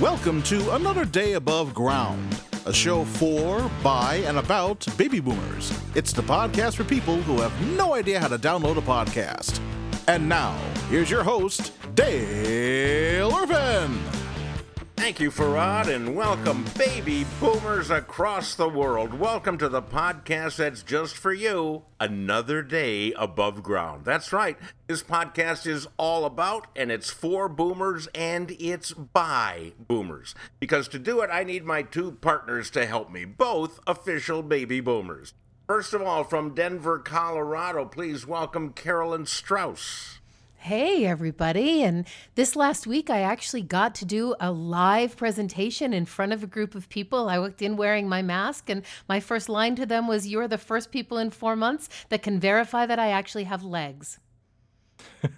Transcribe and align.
Welcome 0.00 0.44
to 0.44 0.76
another 0.76 1.04
day 1.04 1.32
above 1.32 1.74
ground, 1.74 2.40
a 2.66 2.72
show 2.72 3.04
for, 3.04 3.68
by, 3.82 4.22
and 4.26 4.38
about 4.38 4.86
baby 4.96 5.18
boomers. 5.18 5.76
It's 5.96 6.12
the 6.12 6.22
podcast 6.22 6.76
for 6.76 6.84
people 6.84 7.16
who 7.22 7.40
have 7.40 7.60
no 7.76 7.94
idea 7.94 8.20
how 8.20 8.28
to 8.28 8.38
download 8.38 8.76
a 8.76 8.80
podcast. 8.80 9.58
And 10.06 10.28
now, 10.28 10.56
here's 10.88 11.10
your 11.10 11.24
host, 11.24 11.72
Dale 11.96 13.34
Irvin. 13.34 14.17
Thank 14.98 15.20
you, 15.20 15.30
Farad, 15.30 15.86
and 15.86 16.16
welcome, 16.16 16.64
baby 16.76 17.24
boomers 17.38 17.88
across 17.88 18.56
the 18.56 18.68
world. 18.68 19.14
Welcome 19.14 19.56
to 19.58 19.68
the 19.68 19.80
podcast 19.80 20.56
that's 20.56 20.82
just 20.82 21.16
for 21.16 21.32
you, 21.32 21.84
Another 22.00 22.62
Day 22.62 23.12
Above 23.12 23.62
Ground. 23.62 24.04
That's 24.04 24.32
right, 24.32 24.58
this 24.88 25.04
podcast 25.04 25.68
is 25.68 25.86
all 25.98 26.24
about, 26.24 26.66
and 26.74 26.90
it's 26.90 27.10
for 27.10 27.48
boomers, 27.48 28.08
and 28.12 28.50
it's 28.58 28.92
by 28.92 29.72
boomers. 29.78 30.34
Because 30.58 30.88
to 30.88 30.98
do 30.98 31.20
it, 31.20 31.30
I 31.32 31.44
need 31.44 31.64
my 31.64 31.82
two 31.82 32.12
partners 32.20 32.68
to 32.70 32.84
help 32.84 33.08
me, 33.08 33.24
both 33.24 33.78
official 33.86 34.42
baby 34.42 34.80
boomers. 34.80 35.32
First 35.68 35.94
of 35.94 36.02
all, 36.02 36.24
from 36.24 36.56
Denver, 36.56 36.98
Colorado, 36.98 37.84
please 37.84 38.26
welcome 38.26 38.72
Carolyn 38.72 39.26
Strauss. 39.26 40.18
Hey, 40.60 41.06
everybody. 41.06 41.84
And 41.84 42.04
this 42.34 42.56
last 42.56 42.84
week, 42.84 43.10
I 43.10 43.20
actually 43.20 43.62
got 43.62 43.94
to 43.94 44.04
do 44.04 44.34
a 44.40 44.50
live 44.50 45.16
presentation 45.16 45.92
in 45.92 46.04
front 46.04 46.32
of 46.32 46.42
a 46.42 46.48
group 46.48 46.74
of 46.74 46.88
people. 46.88 47.28
I 47.28 47.38
walked 47.38 47.62
in 47.62 47.76
wearing 47.76 48.08
my 48.08 48.22
mask, 48.22 48.68
and 48.68 48.82
my 49.08 49.20
first 49.20 49.48
line 49.48 49.76
to 49.76 49.86
them 49.86 50.08
was 50.08 50.26
You're 50.26 50.48
the 50.48 50.58
first 50.58 50.90
people 50.90 51.16
in 51.16 51.30
four 51.30 51.54
months 51.54 51.88
that 52.08 52.22
can 52.22 52.40
verify 52.40 52.86
that 52.86 52.98
I 52.98 53.10
actually 53.10 53.44
have 53.44 53.62
legs. 53.62 54.18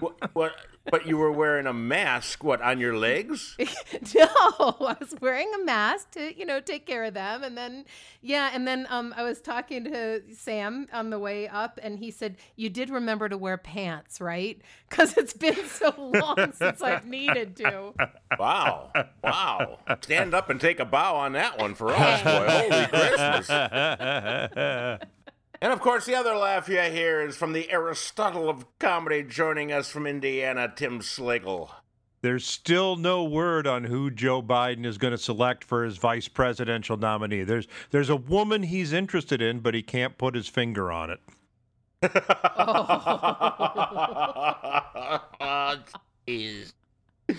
what, 0.00 0.34
what, 0.34 0.52
but 0.90 1.06
you 1.06 1.18
were 1.18 1.30
wearing 1.30 1.66
a 1.66 1.74
mask, 1.74 2.42
what, 2.42 2.62
on 2.62 2.80
your 2.80 2.96
legs? 2.96 3.58
no, 4.58 4.76
I 4.80 4.96
was 4.98 5.14
wearing 5.20 5.50
a 5.54 5.64
mask 5.64 6.12
to, 6.12 6.36
you 6.36 6.46
know, 6.46 6.60
take 6.60 6.86
care 6.86 7.04
of 7.04 7.14
them. 7.14 7.42
And 7.42 7.56
then, 7.56 7.84
yeah, 8.22 8.50
and 8.52 8.66
then 8.66 8.86
um, 8.88 9.14
I 9.16 9.22
was 9.22 9.40
talking 9.40 9.84
to 9.84 10.22
Sam 10.34 10.88
on 10.92 11.10
the 11.10 11.18
way 11.18 11.48
up, 11.48 11.78
and 11.82 11.98
he 11.98 12.10
said, 12.10 12.36
You 12.56 12.70
did 12.70 12.88
remember 12.88 13.28
to 13.28 13.36
wear 13.36 13.56
pants, 13.56 14.20
right? 14.20 14.60
Because 14.88 15.16
it's 15.16 15.32
been 15.32 15.66
so 15.66 15.92
long 15.98 16.52
since 16.52 16.80
I've 16.80 17.06
needed 17.06 17.56
to. 17.56 17.92
Wow. 18.38 18.92
Wow. 19.22 19.80
Stand 20.00 20.32
up 20.32 20.48
and 20.48 20.60
take 20.60 20.78
a 20.78 20.84
bow 20.84 21.16
on 21.16 21.32
that 21.32 21.58
one 21.58 21.74
for 21.74 21.92
us, 21.92 22.22
boy. 22.22 22.46
Holy 22.48 22.86
Christmas. 22.86 23.50
And 25.60 25.72
of 25.72 25.80
course, 25.80 26.06
the 26.06 26.14
other 26.14 26.36
laugh 26.36 26.68
you 26.68 26.80
hear 26.80 27.20
is 27.20 27.36
from 27.36 27.52
the 27.52 27.68
Aristotle 27.68 28.48
of 28.48 28.64
comedy 28.78 29.24
joining 29.24 29.72
us 29.72 29.90
from 29.90 30.06
Indiana, 30.06 30.72
Tim 30.74 31.00
Slagle. 31.00 31.70
There's 32.26 32.44
still 32.44 32.96
no 32.96 33.22
word 33.22 33.68
on 33.68 33.84
who 33.84 34.10
Joe 34.10 34.42
Biden 34.42 34.84
is 34.84 34.98
going 34.98 35.12
to 35.12 35.16
select 35.16 35.62
for 35.62 35.84
his 35.84 35.96
vice 35.96 36.26
presidential 36.26 36.96
nominee. 36.96 37.44
There's 37.44 37.68
there's 37.92 38.10
a 38.10 38.16
woman 38.16 38.64
he's 38.64 38.92
interested 38.92 39.40
in, 39.40 39.60
but 39.60 39.74
he 39.74 39.82
can't 39.82 40.18
put 40.18 40.34
his 40.34 40.48
finger 40.48 40.90
on 40.90 41.10
it. 41.10 41.20
oh. 45.38 45.78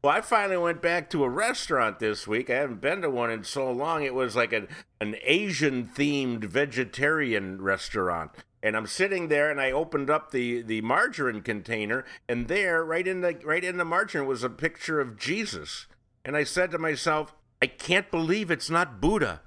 Well, 0.00 0.12
I 0.12 0.20
finally 0.20 0.56
went 0.56 0.80
back 0.80 1.10
to 1.10 1.24
a 1.24 1.28
restaurant 1.28 1.98
this 1.98 2.26
week. 2.26 2.48
I 2.48 2.54
haven't 2.54 2.80
been 2.80 3.02
to 3.02 3.10
one 3.10 3.32
in 3.32 3.42
so 3.42 3.70
long. 3.70 4.04
It 4.04 4.14
was 4.14 4.36
like 4.36 4.52
an, 4.52 4.68
an 5.00 5.16
Asian 5.22 5.86
themed 5.86 6.44
vegetarian 6.44 7.60
restaurant. 7.60 8.30
And 8.62 8.76
I'm 8.76 8.86
sitting 8.86 9.28
there 9.28 9.50
and 9.50 9.60
I 9.60 9.70
opened 9.70 10.10
up 10.10 10.30
the, 10.30 10.62
the 10.62 10.80
margarine 10.80 11.42
container 11.42 12.04
and 12.28 12.48
there 12.48 12.84
right 12.84 13.06
in 13.06 13.20
the 13.20 13.38
right 13.44 13.62
in 13.62 13.76
the 13.76 13.84
margarine 13.84 14.26
was 14.26 14.42
a 14.42 14.50
picture 14.50 15.00
of 15.00 15.16
Jesus. 15.16 15.86
And 16.24 16.36
I 16.36 16.44
said 16.44 16.70
to 16.72 16.78
myself, 16.78 17.34
I 17.62 17.66
can't 17.66 18.10
believe 18.10 18.50
it's 18.50 18.70
not 18.70 19.00
Buddha. 19.00 19.42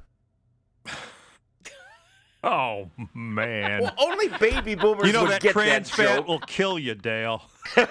Oh 2.44 2.90
man! 3.14 3.84
Well, 3.84 3.94
only 4.00 4.28
baby 4.40 4.74
boomers 4.74 5.06
you 5.06 5.14
know 5.14 5.22
would 5.24 5.32
that 5.34 5.42
get 5.44 5.52
trans 5.54 5.90
that 5.90 5.96
fat 5.96 6.16
joke. 6.16 6.28
will 6.28 6.40
kill 6.40 6.80
you, 6.80 6.96
Dale. 6.96 7.44
oh, 7.78 7.86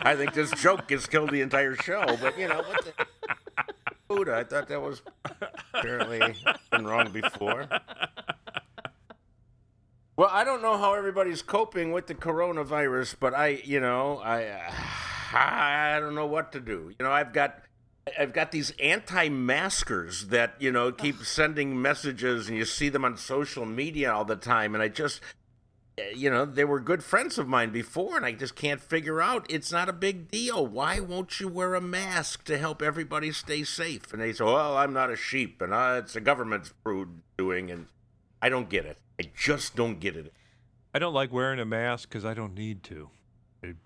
I 0.00 0.16
think 0.16 0.32
this 0.32 0.50
joke 0.52 0.90
has 0.90 1.04
killed 1.04 1.30
the 1.30 1.42
entire 1.42 1.74
show. 1.74 2.02
But 2.18 2.38
you 2.38 2.48
know, 2.48 2.62
what 2.62 2.86
the, 2.86 2.94
Buddha. 4.08 4.34
I 4.34 4.44
thought 4.44 4.68
that 4.68 4.80
was 4.80 5.02
apparently 5.74 6.34
been 6.70 6.86
wrong 6.86 7.10
before. 7.12 7.68
Well, 10.20 10.28
I 10.30 10.44
don't 10.44 10.60
know 10.60 10.76
how 10.76 10.92
everybody's 10.92 11.40
coping 11.40 11.92
with 11.92 12.06
the 12.06 12.14
coronavirus, 12.14 13.16
but 13.18 13.32
I, 13.32 13.62
you 13.64 13.80
know, 13.80 14.18
I, 14.18 14.70
I 15.32 15.98
don't 15.98 16.14
know 16.14 16.26
what 16.26 16.52
to 16.52 16.60
do. 16.60 16.92
You 16.98 17.06
know, 17.06 17.10
I've 17.10 17.32
got. 17.32 17.62
I've 18.18 18.34
got 18.34 18.52
these 18.52 18.72
anti-maskers 18.82 20.26
that 20.26 20.56
you 20.58 20.72
know 20.72 20.92
keep 20.92 21.22
sending 21.22 21.80
messages, 21.80 22.48
and 22.48 22.58
you 22.58 22.66
see 22.66 22.90
them 22.90 23.02
on 23.02 23.16
social 23.16 23.64
media 23.64 24.12
all 24.12 24.26
the 24.26 24.36
time. 24.36 24.74
And 24.74 24.82
I 24.82 24.88
just, 24.88 25.22
you 26.14 26.28
know, 26.28 26.44
they 26.44 26.64
were 26.64 26.80
good 26.80 27.02
friends 27.02 27.38
of 27.38 27.48
mine 27.48 27.70
before, 27.70 28.18
and 28.18 28.26
I 28.26 28.32
just 28.32 28.54
can't 28.54 28.82
figure 28.82 29.22
out. 29.22 29.46
It's 29.48 29.72
not 29.72 29.88
a 29.88 29.92
big 29.94 30.30
deal. 30.30 30.66
Why 30.66 31.00
won't 31.00 31.40
you 31.40 31.48
wear 31.48 31.74
a 31.74 31.80
mask 31.80 32.44
to 32.44 32.58
help 32.58 32.82
everybody 32.82 33.32
stay 33.32 33.64
safe? 33.64 34.12
And 34.12 34.20
they 34.20 34.34
say, 34.34 34.44
"Well, 34.44 34.76
I'm 34.76 34.92
not 34.92 35.10
a 35.10 35.16
sheep, 35.16 35.62
and 35.62 35.72
uh, 35.72 36.02
it's 36.04 36.12
the 36.12 36.20
government's 36.20 36.74
doing." 37.38 37.70
And 37.70 37.86
I 38.42 38.50
don't 38.50 38.68
get 38.68 38.84
it. 38.84 38.98
I 39.20 39.24
just 39.36 39.76
don't 39.76 40.00
get 40.00 40.16
it. 40.16 40.32
I 40.94 40.98
don't 40.98 41.12
like 41.12 41.30
wearing 41.30 41.60
a 41.60 41.66
mask 41.66 42.08
because 42.08 42.24
I 42.24 42.32
don't 42.32 42.54
need 42.54 42.82
to. 42.84 43.10
It, 43.62 43.76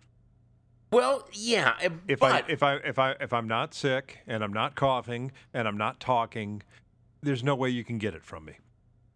well, 0.93 1.27
yeah. 1.33 1.75
eh, 1.83 1.89
If 2.07 2.21
but, 2.21 2.33
I 2.33 2.43
if 2.49 2.63
I 2.63 2.75
if 2.77 3.01
I 3.01 3.11
if 3.19 3.33
I'm 3.33 3.49
not 3.49 3.75
sick 3.75 4.19
and 4.29 4.45
I'm 4.45 4.53
not 4.53 4.77
coughing 4.77 5.33
and 5.53 5.67
I'm 5.67 5.77
not 5.77 5.99
talking, 5.99 6.63
there's 7.21 7.43
no 7.43 7.57
way 7.57 7.69
you 7.69 7.83
can 7.83 7.99
get 7.99 8.15
it 8.15 8.25
from 8.25 8.45
me. 8.45 8.59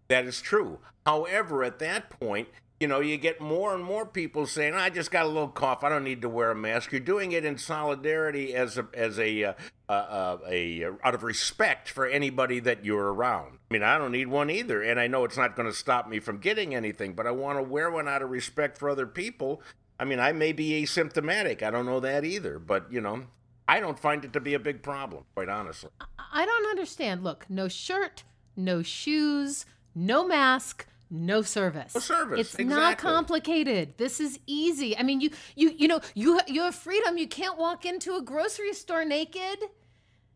That 0.09 0.25
is 0.25 0.41
true. 0.41 0.81
However, 1.06 1.62
at 1.62 1.79
that 1.79 2.11
point, 2.11 2.49
you 2.81 2.87
know, 2.87 3.00
you 3.00 3.16
get 3.16 3.41
more 3.41 3.75
and 3.75 3.83
more 3.83 4.06
people 4.06 4.47
saying, 4.47 4.75
"I 4.75 4.89
just 4.91 5.11
got 5.11 5.25
a 5.25 5.28
little 5.28 5.49
cough. 5.49 5.83
I 5.83 5.89
don't 5.89 6.05
need 6.05 6.22
to 6.22 6.28
wear 6.28 6.53
a 6.53 6.55
mask." 6.55 6.93
You're 6.93 7.00
doing 7.00 7.33
it 7.33 7.44
in 7.44 7.59
solidarity 7.59 8.55
as 8.55 8.78
a 8.78 8.87
as 8.94 9.19
a 9.19 9.44
uh, 9.44 9.53
uh, 9.89 10.39
a, 10.49 10.83
a 10.83 10.91
out 11.03 11.15
of 11.15 11.22
respect 11.25 11.88
for 11.88 12.06
anybody 12.06 12.61
that 12.61 12.84
you're 12.84 13.12
around. 13.12 13.59
I 13.71 13.75
mean, 13.75 13.83
I 13.83 13.99
don't 13.99 14.12
need 14.12 14.28
one 14.28 14.49
either, 14.49 14.81
and 14.81 15.00
I 15.00 15.09
know 15.09 15.25
it's 15.25 15.37
not 15.37 15.56
going 15.56 15.69
to 15.69 15.75
stop 15.75 16.09
me 16.09 16.21
from 16.21 16.38
getting 16.38 16.75
anything, 16.75 17.15
but 17.15 17.27
I 17.27 17.33
want 17.33 17.59
to 17.59 17.62
wear 17.62 17.91
one 17.91 18.06
out 18.06 18.22
of 18.22 18.31
respect 18.31 18.78
for 18.78 18.88
other 18.88 19.06
people. 19.06 19.61
I 19.99 20.05
mean, 20.05 20.21
I 20.21 20.31
may 20.31 20.53
be 20.53 20.83
asymptomatic. 20.83 21.62
I 21.62 21.71
don't 21.71 21.87
know 21.87 22.00
that 22.00 22.25
either, 22.25 22.61
but 22.61 22.93
you 22.93 23.00
know, 23.00 23.25
I 23.67 23.81
don't 23.81 23.99
find 23.99 24.25
it 24.25 24.33
to 24.34 24.41
be 24.41 24.55
a 24.55 24.61
big 24.61 24.83
problem, 24.83 25.25
quite 25.34 25.49
honestly. 25.49 25.91
I 26.33 26.47
don't 26.47 26.67
understand. 26.71 27.25
Look, 27.25 27.47
no 27.49 27.67
shirt, 27.67 28.22
no 28.56 28.83
shoes, 28.83 29.67
no 29.97 30.25
mask, 30.27 30.87
no 31.10 31.42
service. 31.42 31.94
No 31.94 32.00
service, 32.00 32.54
It's 32.54 32.58
not 32.58 32.98
complicated. 32.98 33.94
This 33.96 34.20
is 34.20 34.38
easy. 34.46 34.96
I 34.96 35.02
mean, 35.02 35.20
you 35.20 35.30
you 35.56 35.74
you 35.76 35.88
know 35.88 36.00
you 36.14 36.41
you 36.46 36.62
have 36.62 36.74
freedom. 36.74 37.19
You 37.19 37.28
can't 37.28 37.58
walk 37.58 37.84
into 37.84 38.16
a 38.16 38.22
grocery 38.22 38.74
store 38.74 39.04
naked. 39.04 39.58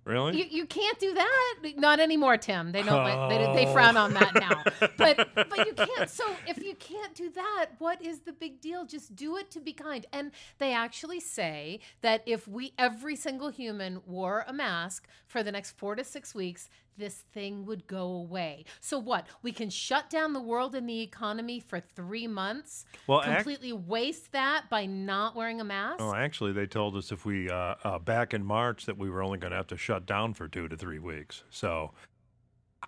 Really? 0.04 0.36
You, 0.36 0.46
you 0.50 0.66
can't 0.66 0.98
do 0.98 1.14
that. 1.14 1.58
Not 1.76 2.00
anymore, 2.00 2.36
Tim. 2.36 2.72
They 2.72 2.82
don't. 2.82 3.04
Like, 3.04 3.30
they, 3.30 3.38
they 3.54 3.66
oh. 3.66 3.72
frown 3.72 3.96
on 3.96 4.14
that 4.14 4.34
now. 4.34 4.62
But 4.96 5.34
but 5.34 5.66
you 5.66 5.74
can't. 5.74 6.10
So 6.10 6.24
if 6.46 6.62
you 6.62 6.74
can't 6.74 7.14
do 7.14 7.30
that, 7.30 7.70
what 7.78 8.02
is 8.02 8.20
the 8.20 8.32
big 8.32 8.60
deal? 8.60 8.84
Just 8.84 9.14
do 9.14 9.36
it 9.36 9.50
to 9.52 9.60
be 9.60 9.72
kind. 9.72 10.04
And 10.12 10.32
they 10.58 10.72
actually 10.72 11.20
say 11.20 11.80
that 12.00 12.22
if 12.26 12.48
we 12.48 12.72
every 12.78 13.14
single 13.14 13.48
human 13.48 14.00
wore 14.06 14.44
a 14.48 14.52
mask 14.52 15.06
for 15.26 15.42
the 15.42 15.52
next 15.52 15.72
four 15.78 15.94
to 15.94 16.04
six 16.04 16.34
weeks, 16.34 16.68
this 16.96 17.24
thing 17.32 17.64
would 17.66 17.86
go 17.86 18.06
away. 18.06 18.64
So 18.80 18.98
what? 18.98 19.26
We 19.42 19.52
can 19.52 19.70
shut 19.70 20.10
down 20.10 20.32
the 20.32 20.40
world 20.40 20.74
and 20.74 20.88
the 20.88 21.00
economy 21.00 21.58
for 21.60 21.80
three 21.80 22.26
months. 22.26 22.84
Well, 23.06 23.22
ac- 23.22 23.34
completely 23.34 23.72
waste 23.72 24.32
that 24.32 24.68
by 24.70 24.86
not 24.86 25.34
wearing 25.34 25.60
a 25.60 25.64
mask. 25.64 25.96
Oh, 26.00 26.14
actually, 26.14 26.52
they 26.52 26.66
told 26.66 26.96
us 26.96 27.10
if 27.12 27.24
we 27.24 27.48
uh, 27.50 27.74
uh, 27.84 27.98
back 27.98 28.34
in 28.34 28.44
March 28.44 28.86
that 28.86 28.98
we 28.98 29.08
were 29.10 29.22
only 29.22 29.38
going 29.38 29.50
to 29.52 29.56
have 29.56 29.66
to 29.68 29.76
shut 29.76 30.06
down 30.06 30.34
for 30.34 30.48
two 30.48 30.68
to 30.68 30.76
three 30.76 30.98
weeks. 30.98 31.42
So 31.50 31.92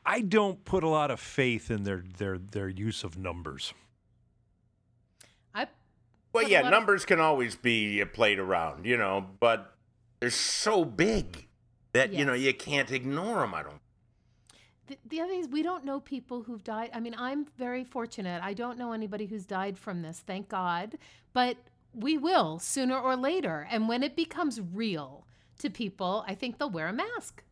I 0.04 0.20
don't 0.20 0.64
put 0.64 0.84
a 0.84 0.88
lot 0.88 1.10
of 1.10 1.18
faith 1.20 1.70
in 1.70 1.84
their 1.84 2.04
their 2.18 2.38
their 2.38 2.68
use 2.68 3.04
of 3.04 3.16
numbers. 3.18 3.72
I 5.54 5.60
Well, 6.32 6.44
But 6.44 6.50
yeah, 6.50 6.60
lot 6.60 6.66
of- 6.66 6.70
numbers 6.72 7.04
can 7.04 7.20
always 7.20 7.56
be 7.56 8.02
uh, 8.02 8.06
played 8.06 8.38
around, 8.38 8.84
you 8.86 8.96
know, 8.96 9.24
but 9.40 9.74
they're 10.20 10.30
so 10.30 10.84
big 10.84 11.46
that 11.92 12.12
you 12.12 12.24
know 12.24 12.32
you 12.34 12.52
can't 12.52 12.90
ignore 12.90 13.40
them. 13.40 13.54
I 13.54 13.62
don't. 13.62 13.80
The, 14.86 14.98
the 15.08 15.20
other 15.20 15.30
thing 15.30 15.40
is, 15.40 15.48
we 15.48 15.62
don't 15.62 15.84
know 15.84 16.00
people 16.00 16.42
who've 16.42 16.62
died. 16.62 16.90
I 16.92 17.00
mean, 17.00 17.14
I'm 17.16 17.46
very 17.58 17.84
fortunate. 17.84 18.42
I 18.42 18.52
don't 18.52 18.78
know 18.78 18.92
anybody 18.92 19.26
who's 19.26 19.46
died 19.46 19.78
from 19.78 20.02
this, 20.02 20.22
thank 20.26 20.48
God. 20.48 20.98
But 21.32 21.56
we 21.94 22.18
will 22.18 22.58
sooner 22.58 22.98
or 22.98 23.16
later. 23.16 23.66
And 23.70 23.88
when 23.88 24.02
it 24.02 24.14
becomes 24.16 24.60
real 24.60 25.26
to 25.60 25.70
people, 25.70 26.24
I 26.28 26.34
think 26.34 26.58
they'll 26.58 26.70
wear 26.70 26.88
a 26.88 26.92
mask. 26.92 27.42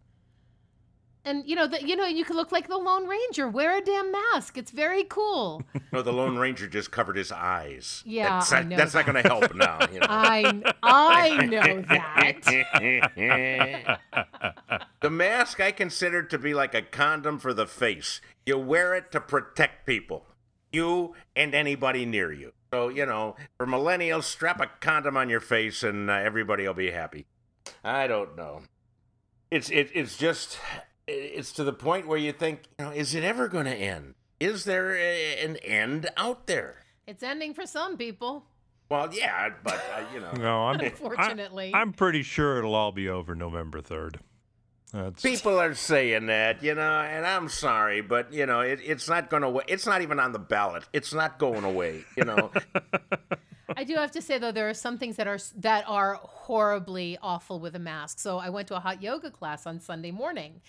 And 1.24 1.48
you 1.48 1.54
know 1.54 1.68
that 1.68 1.86
you 1.86 1.94
know 1.94 2.04
you 2.04 2.24
can 2.24 2.34
look 2.34 2.50
like 2.50 2.66
the 2.66 2.76
Lone 2.76 3.06
Ranger. 3.06 3.48
Wear 3.48 3.78
a 3.78 3.80
damn 3.80 4.10
mask. 4.10 4.58
It's 4.58 4.72
very 4.72 5.04
cool. 5.04 5.62
No, 5.92 6.00
the 6.00 6.10
Lone 6.12 6.38
Ranger 6.38 6.66
just 6.66 6.90
covered 6.90 7.16
his 7.18 7.30
eyes. 7.30 8.02
Yeah, 8.06 8.38
that's, 8.38 8.50
I 8.50 8.60
not- 8.60 8.68
know 8.68 8.76
that's 8.78 8.94
not 8.94 9.04
going 9.06 9.22
to 9.22 9.28
help 9.28 9.54
now. 9.54 9.78
You 9.92 10.00
know. 10.00 10.06
I 10.08 10.62
I 10.82 11.46
know 11.46 11.82
that. 11.88 14.00
The 15.02 15.10
mask 15.10 15.60
I 15.60 15.72
consider 15.72 16.22
to 16.22 16.38
be 16.38 16.54
like 16.54 16.74
a 16.74 16.82
condom 16.82 17.38
for 17.38 17.52
the 17.52 17.66
face. 17.66 18.20
You 18.46 18.58
wear 18.58 18.94
it 18.94 19.12
to 19.12 19.20
protect 19.20 19.86
people, 19.86 20.26
you 20.72 21.14
and 21.36 21.54
anybody 21.54 22.06
near 22.06 22.32
you. 22.32 22.52
So 22.72 22.88
you 22.88 23.04
know, 23.04 23.36
for 23.58 23.66
millennials, 23.66 24.24
strap 24.24 24.60
a 24.60 24.68
condom 24.80 25.16
on 25.16 25.28
your 25.28 25.40
face 25.40 25.82
and 25.82 26.08
uh, 26.08 26.14
everybody 26.14 26.66
will 26.66 26.74
be 26.74 26.90
happy. 26.90 27.26
I 27.84 28.06
don't 28.06 28.36
know. 28.36 28.62
It's 29.50 29.68
it, 29.70 29.90
it's 29.94 30.16
just 30.16 30.58
it's 31.06 31.52
to 31.52 31.64
the 31.64 31.72
point 31.72 32.06
where 32.06 32.18
you 32.18 32.32
think, 32.32 32.62
you 32.78 32.86
know, 32.86 32.90
is 32.92 33.14
it 33.14 33.24
ever 33.24 33.48
going 33.48 33.66
to 33.66 33.74
end? 33.74 34.14
Is 34.40 34.64
there 34.64 34.94
a, 34.96 35.44
an 35.44 35.56
end 35.58 36.08
out 36.16 36.46
there? 36.46 36.84
It's 37.06 37.22
ending 37.22 37.54
for 37.54 37.66
some 37.66 37.96
people. 37.96 38.46
Well, 38.88 39.08
yeah, 39.12 39.50
but 39.62 39.82
uh, 39.94 40.02
you 40.12 40.20
know. 40.20 40.32
No, 40.38 40.66
I'm 40.66 40.80
Unfortunately. 40.80 41.72
I, 41.74 41.80
am 41.80 41.92
pretty 41.92 42.22
sure 42.22 42.58
it'll 42.58 42.74
all 42.74 42.92
be 42.92 43.08
over 43.08 43.34
November 43.34 43.80
third. 43.80 44.20
That's 44.92 45.22
People 45.22 45.58
are 45.58 45.74
saying 45.74 46.26
that, 46.26 46.62
you 46.62 46.74
know, 46.74 47.00
and 47.00 47.24
I'm 47.26 47.48
sorry, 47.48 48.02
but 48.02 48.32
you 48.32 48.44
know, 48.44 48.60
it, 48.60 48.80
it's 48.84 49.08
not 49.08 49.30
going 49.30 49.42
to. 49.42 49.62
It's 49.66 49.86
not 49.86 50.02
even 50.02 50.20
on 50.20 50.32
the 50.32 50.38
ballot. 50.38 50.84
It's 50.92 51.14
not 51.14 51.38
going 51.38 51.64
away. 51.64 52.04
You 52.14 52.24
know, 52.24 52.50
I 53.76 53.84
do 53.84 53.94
have 53.94 54.10
to 54.12 54.22
say 54.22 54.38
though, 54.38 54.52
there 54.52 54.68
are 54.68 54.74
some 54.74 54.98
things 54.98 55.16
that 55.16 55.26
are 55.26 55.38
that 55.56 55.84
are 55.88 56.14
horribly 56.22 57.18
awful 57.22 57.60
with 57.60 57.74
a 57.74 57.78
mask. 57.78 58.18
So 58.18 58.38
I 58.38 58.50
went 58.50 58.68
to 58.68 58.76
a 58.76 58.80
hot 58.80 59.02
yoga 59.02 59.30
class 59.30 59.66
on 59.66 59.80
Sunday 59.80 60.10
morning, 60.10 60.60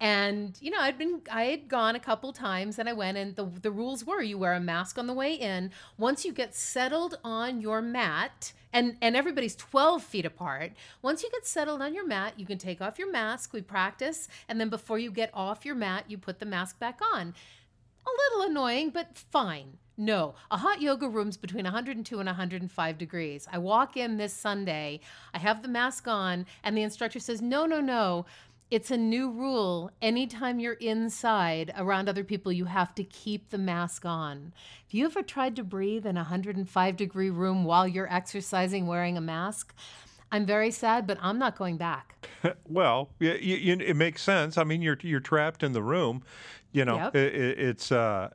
and 0.00 0.56
you 0.60 0.70
know 0.70 0.80
I'd 0.80 0.98
been 0.98 1.22
I 1.30 1.44
had 1.44 1.68
gone 1.68 1.96
a 1.96 2.00
couple 2.00 2.32
times, 2.32 2.78
and 2.78 2.88
I 2.88 2.92
went, 2.92 3.16
and 3.16 3.36
the 3.36 3.44
the 3.44 3.70
rules 3.70 4.04
were 4.04 4.22
you 4.22 4.38
wear 4.38 4.54
a 4.54 4.60
mask 4.60 4.98
on 4.98 5.06
the 5.06 5.14
way 5.14 5.34
in. 5.34 5.70
Once 5.98 6.24
you 6.24 6.32
get 6.32 6.54
settled 6.54 7.18
on 7.24 7.60
your 7.60 7.80
mat, 7.82 8.52
and 8.72 8.96
and 9.00 9.16
everybody's 9.16 9.56
12 9.56 10.02
feet 10.02 10.26
apart. 10.26 10.72
Once 11.02 11.22
you 11.22 11.30
get 11.30 11.46
settled 11.46 11.82
on 11.82 11.94
your 11.94 12.06
mat, 12.06 12.34
you 12.36 12.46
can 12.46 12.58
take 12.58 12.80
off 12.80 12.98
your 12.98 13.10
mask. 13.10 13.52
We 13.52 13.62
practice, 13.62 14.28
and 14.48 14.60
then 14.60 14.68
before 14.68 14.98
you 14.98 15.10
get 15.10 15.30
off 15.34 15.64
your 15.64 15.74
mat, 15.74 16.04
you 16.08 16.18
put 16.18 16.38
the 16.38 16.46
mask 16.46 16.78
back 16.78 17.00
on 17.14 17.34
a 18.06 18.38
little 18.38 18.50
annoying, 18.50 18.90
but 18.90 19.16
fine. 19.16 19.78
No, 20.00 20.34
a 20.50 20.56
hot 20.56 20.80
yoga 20.80 21.06
room's 21.06 21.36
between 21.36 21.64
102 21.64 22.18
and 22.18 22.26
105 22.26 22.96
degrees. 22.96 23.46
I 23.52 23.58
walk 23.58 23.98
in 23.98 24.16
this 24.16 24.32
Sunday, 24.32 25.00
I 25.34 25.38
have 25.38 25.60
the 25.60 25.68
mask 25.68 26.08
on, 26.08 26.46
and 26.64 26.74
the 26.74 26.82
instructor 26.82 27.20
says, 27.20 27.42
No, 27.42 27.66
no, 27.66 27.82
no. 27.82 28.24
It's 28.70 28.90
a 28.90 28.96
new 28.96 29.30
rule. 29.30 29.90
Anytime 30.00 30.58
you're 30.58 30.74
inside 30.74 31.74
around 31.76 32.08
other 32.08 32.24
people, 32.24 32.50
you 32.50 32.64
have 32.64 32.94
to 32.94 33.04
keep 33.04 33.50
the 33.50 33.58
mask 33.58 34.06
on. 34.06 34.54
Have 34.86 34.94
you 34.94 35.04
ever 35.04 35.22
tried 35.22 35.54
to 35.56 35.64
breathe 35.64 36.06
in 36.06 36.16
a 36.16 36.20
105 36.20 36.96
degree 36.96 37.30
room 37.30 37.64
while 37.64 37.86
you're 37.86 38.10
exercising 38.10 38.86
wearing 38.86 39.18
a 39.18 39.20
mask? 39.20 39.74
I'm 40.32 40.46
very 40.46 40.70
sad, 40.70 41.06
but 41.06 41.18
I'm 41.20 41.38
not 41.38 41.58
going 41.58 41.76
back. 41.76 42.26
well, 42.68 43.10
you, 43.18 43.32
you, 43.32 43.74
it 43.74 43.96
makes 43.96 44.22
sense. 44.22 44.56
I 44.56 44.64
mean, 44.64 44.80
you're 44.80 44.98
you're 45.02 45.20
trapped 45.20 45.62
in 45.62 45.72
the 45.72 45.82
room. 45.82 46.22
You 46.72 46.84
know, 46.84 46.96
Yep. 46.96 47.16
i 47.16 47.18
i 47.18 47.22
it's 47.22 47.90
uh, 47.92 48.30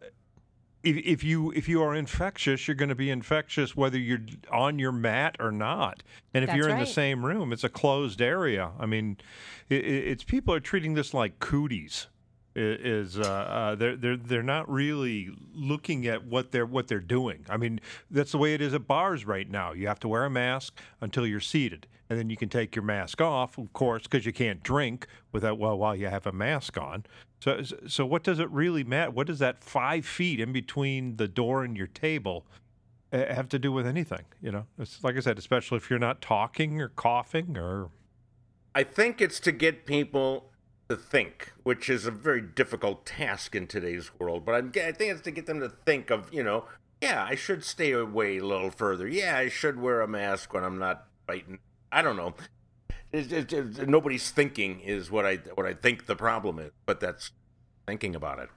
if, 0.86 0.98
if 0.98 1.24
you 1.24 1.52
if 1.52 1.68
you 1.68 1.82
are 1.82 1.96
infectious, 1.96 2.68
you're 2.68 2.76
going 2.76 2.90
to 2.90 2.96
be 2.96 3.10
infectious 3.10 3.76
whether 3.76 3.98
you're 3.98 4.22
on 4.52 4.80
your 4.80 4.92
mat 4.92 5.36
or 5.40 5.52
not. 5.52 6.04
And 6.34 6.44
if 6.44 6.48
That's 6.50 6.58
you're 6.58 6.70
in 6.70 6.80
the 6.80 6.86
same 6.94 7.26
room, 7.26 7.52
it's 7.52 7.64
a 7.64 7.70
closed 7.70 8.22
area. 8.22 8.72
I 8.80 8.86
mean, 8.86 9.18
i 9.72 9.76
i- 9.76 9.78
it's 9.78 10.24
people 10.24 10.54
are 10.54 10.60
treating 10.60 10.94
this 10.94 11.14
like 11.14 11.40
cooties. 11.40 12.08
Is 12.58 13.20
uh, 13.20 13.22
uh, 13.24 13.76
they're 13.76 13.98
they're 13.98 14.16
they're 14.16 14.42
not 14.42 14.70
really 14.72 15.30
looking 15.54 16.08
at 16.08 16.26
what 16.26 16.54
they're 16.54 16.66
what 16.66 16.88
they're 16.88 17.02
doing. 17.02 17.46
I 17.50 17.58
mean, 17.58 17.82
that's 18.10 18.32
the 18.32 18.38
way 18.38 18.54
it 18.54 18.62
is 18.62 18.74
at 18.74 18.88
bars 18.88 19.26
right 19.26 19.50
now. 19.50 19.74
You 19.74 19.88
have 19.88 20.00
to 20.02 20.08
wear 20.08 20.24
a 20.24 20.30
mask 20.30 20.80
until 21.02 21.28
you're 21.28 21.42
seated, 21.42 21.86
and 22.10 22.18
then 22.18 22.30
you 22.30 22.38
can 22.38 22.48
take 22.48 22.74
your 22.74 22.84
mask 22.84 23.20
off, 23.20 23.58
of 23.58 23.74
course, 23.74 24.04
because 24.04 24.26
you 24.26 24.32
can't 24.32 24.64
drink 24.64 25.06
without 25.34 25.58
well 25.60 25.78
while 25.78 25.98
you 25.98 26.08
have 26.08 26.26
a 26.26 26.32
mask 26.32 26.78
on. 26.78 27.06
So 27.42 27.62
so 27.88 28.06
what 28.06 28.24
does 28.24 28.40
it 28.40 28.50
really 28.50 28.86
matter? 28.86 29.12
What 29.12 29.28
does 29.28 29.40
that 29.40 29.62
five 29.62 30.06
feet 30.06 30.40
in 30.40 30.54
between 30.54 31.18
the 31.18 31.28
door 31.28 31.66
and 31.66 31.76
your 31.76 31.88
table 31.88 32.46
uh, 33.12 33.34
have 33.34 33.50
to 33.50 33.60
do 33.60 33.74
with 33.74 33.86
anything? 33.86 34.24
You 34.42 34.54
know, 34.54 34.66
it's 34.80 35.04
like 35.04 35.18
I 35.18 35.20
said, 35.20 35.38
especially 35.38 35.76
if 35.76 35.90
you're 35.90 36.00
not 36.00 36.22
talking 36.22 36.80
or 36.80 36.88
coughing 36.88 37.58
or 37.58 37.90
I 38.74 38.84
think 38.84 39.22
it's 39.22 39.40
to 39.42 39.52
get 39.52 39.86
people 39.86 40.52
to 40.90 40.96
think, 40.96 41.54
which 41.64 41.90
is 41.90 42.06
a 42.06 42.12
very 42.12 42.42
difficult 42.42 43.06
task 43.06 43.56
in 43.56 43.68
today's 43.68 44.12
world. 44.20 44.46
But 44.46 44.56
I'm, 44.56 44.72
I 44.76 44.92
think 44.92 45.12
it's 45.12 45.22
to 45.22 45.32
get 45.32 45.46
them 45.46 45.60
to 45.60 45.70
think 45.70 46.10
of, 46.10 46.32
you 46.34 46.44
know, 46.44 46.66
yeah, 47.02 47.26
I 47.28 47.36
should 47.36 47.64
stay 47.64 47.92
away 47.92 48.38
a 48.38 48.46
little 48.46 48.72
further. 48.72 49.08
Yeah, 49.08 49.38
I 49.38 49.50
should 49.50 49.80
wear 49.80 50.02
a 50.02 50.08
mask 50.08 50.54
when 50.54 50.64
I'm 50.64 50.80
not 50.80 51.08
fighting. 51.28 51.60
I 51.92 52.02
don't 52.02 52.18
know. 52.18 52.34
It's, 53.12 53.32
it's, 53.32 53.54
it's- 53.54 53.88
nobody's 53.88 54.30
thinking 54.32 54.82
is 54.82 55.10
what 55.10 55.26
I 55.26 55.36
what 55.54 55.66
I 55.66 55.74
think 55.74 56.06
the 56.06 56.16
problem 56.16 56.60
is, 56.60 56.72
but 56.86 57.00
that's 57.00 57.32
thinking 57.88 58.16
about 58.16 58.40
it. 58.40 58.50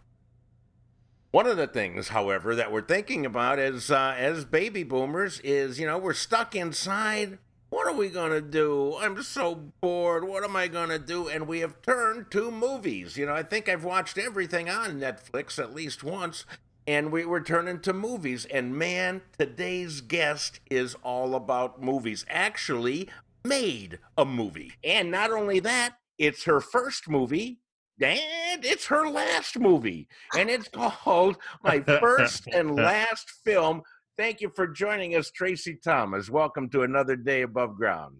One 1.30 1.46
of 1.46 1.56
the 1.58 1.66
things, 1.66 2.08
however, 2.08 2.54
that 2.54 2.72
we're 2.72 2.82
thinking 2.82 3.26
about 3.26 3.58
as 3.58 3.90
uh, 3.90 4.14
as 4.16 4.44
baby 4.44 4.82
boomers 4.82 5.40
is, 5.40 5.78
you 5.78 5.86
know, 5.86 5.98
we're 5.98 6.14
stuck 6.14 6.56
inside. 6.56 7.38
What 7.70 7.86
are 7.86 7.94
we 7.94 8.08
gonna 8.08 8.40
do? 8.40 8.96
I'm 8.98 9.22
so 9.22 9.54
bored. 9.54 10.24
What 10.24 10.42
am 10.42 10.56
I 10.56 10.68
gonna 10.68 10.98
do? 10.98 11.28
And 11.28 11.46
we 11.46 11.60
have 11.60 11.82
turned 11.82 12.30
to 12.30 12.50
movies. 12.50 13.16
You 13.16 13.26
know, 13.26 13.34
I 13.34 13.42
think 13.42 13.68
I've 13.68 13.84
watched 13.84 14.16
everything 14.16 14.70
on 14.70 15.00
Netflix 15.00 15.58
at 15.58 15.74
least 15.74 16.02
once, 16.02 16.46
and 16.86 17.12
we 17.12 17.26
were 17.26 17.42
turning 17.42 17.80
to 17.80 17.92
movies. 17.92 18.46
And 18.46 18.74
man, 18.74 19.20
today's 19.38 20.00
guest 20.00 20.60
is 20.70 20.96
all 21.02 21.34
about 21.34 21.82
movies. 21.82 22.24
Actually, 22.30 23.10
made 23.44 23.98
a 24.16 24.24
movie, 24.24 24.72
and 24.82 25.10
not 25.10 25.30
only 25.30 25.60
that, 25.60 25.98
it's 26.16 26.44
her 26.44 26.60
first 26.60 27.08
movie. 27.08 27.60
And 28.00 28.64
it's 28.64 28.86
her 28.86 29.08
last 29.08 29.58
movie, 29.58 30.06
and 30.36 30.48
it's 30.48 30.68
called 30.68 31.36
My 31.64 31.80
First 32.00 32.46
and 32.46 32.76
Last 32.76 33.28
Film. 33.44 33.82
Thank 34.18 34.40
you 34.40 34.50
for 34.56 34.66
joining 34.66 35.14
us, 35.14 35.30
Tracy 35.30 35.76
Thomas. 35.76 36.28
Welcome 36.28 36.68
to 36.70 36.82
another 36.82 37.14
day 37.14 37.42
above 37.42 37.76
ground. 37.76 38.16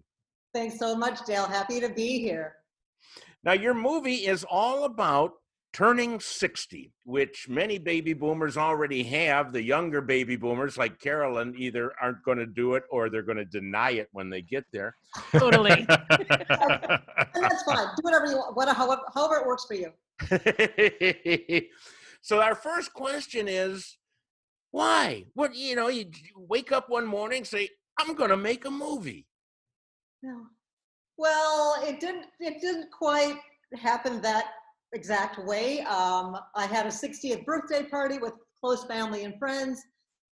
Thanks 0.53 0.79
so 0.79 0.95
much, 0.95 1.25
Dale. 1.25 1.43
Happy 1.43 1.81
to 1.81 1.89
be 1.89 2.19
here. 2.19 2.53
Now, 3.43 3.51
your 3.51 3.73
movie 3.73 4.25
is 4.25 4.45
all 4.49 4.85
about 4.85 5.33
turning 5.73 6.21
60, 6.21 6.93
which 7.03 7.49
many 7.49 7.79
baby 7.79 8.13
boomers 8.13 8.55
already 8.55 9.03
have. 9.03 9.51
The 9.51 9.61
younger 9.61 9.99
baby 9.99 10.37
boomers, 10.37 10.77
like 10.77 11.01
Carolyn, 11.01 11.53
either 11.57 11.91
aren't 12.01 12.23
going 12.23 12.37
to 12.37 12.45
do 12.45 12.75
it 12.75 12.83
or 12.89 13.09
they're 13.09 13.21
going 13.21 13.37
to 13.37 13.43
deny 13.43 13.91
it 13.91 14.07
when 14.13 14.29
they 14.29 14.41
get 14.41 14.63
there. 14.71 14.95
Totally. 15.33 15.85
And 17.35 17.43
that's 17.43 17.61
fine. 17.63 17.85
Do 17.95 18.01
whatever 18.01 18.25
you 18.25 18.37
want, 18.37 18.55
whatever, 18.55 18.77
however, 18.77 19.01
however 19.13 19.35
it 19.35 19.45
works 19.45 19.65
for 19.65 19.75
you. 19.75 19.91
so, 22.21 22.41
our 22.41 22.55
first 22.55 22.91
question 22.93 23.47
is 23.47 23.98
why? 24.71 25.25
What, 25.33 25.55
you 25.55 25.75
know, 25.75 25.87
you 25.87 26.05
wake 26.35 26.71
up 26.71 26.89
one 26.89 27.05
morning, 27.05 27.43
say, 27.43 27.69
I'm 27.99 28.15
going 28.15 28.29
to 28.29 28.37
make 28.37 28.65
a 28.65 28.71
movie. 28.71 29.27
No. 30.21 30.45
Well, 31.17 31.75
it 31.83 31.99
didn't. 31.99 32.27
It 32.39 32.61
didn't 32.61 32.91
quite 32.91 33.35
happen 33.75 34.21
that 34.21 34.45
exact 34.93 35.37
way. 35.45 35.81
Um, 35.81 36.37
I 36.55 36.65
had 36.65 36.85
a 36.85 36.89
60th 36.89 37.45
birthday 37.45 37.83
party 37.83 38.19
with 38.19 38.33
close 38.59 38.85
family 38.85 39.25
and 39.25 39.37
friends, 39.37 39.81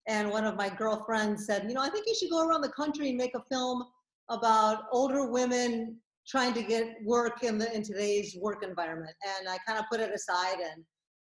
and 0.07 0.29
one 0.29 0.43
of 0.43 0.57
my 0.57 0.69
girlfriends 0.69 1.45
said, 1.45 1.63
"You 1.69 1.75
know, 1.75 1.81
I 1.81 1.89
think 1.89 2.05
you 2.05 2.15
should 2.15 2.29
go 2.29 2.45
around 2.45 2.61
the 2.61 2.71
country 2.73 3.09
and 3.09 3.17
make 3.17 3.33
a 3.33 3.43
film 3.49 3.85
about 4.29 4.83
older 4.91 5.31
women 5.31 6.01
trying 6.27 6.53
to 6.53 6.63
get 6.63 6.97
work 7.05 7.43
in 7.43 7.57
the 7.57 7.73
in 7.73 7.83
today's 7.83 8.35
work 8.35 8.61
environment." 8.63 9.15
And 9.37 9.47
I 9.47 9.57
kind 9.65 9.79
of 9.79 9.85
put 9.89 10.01
it 10.01 10.13
aside. 10.13 10.59
And 10.59 10.83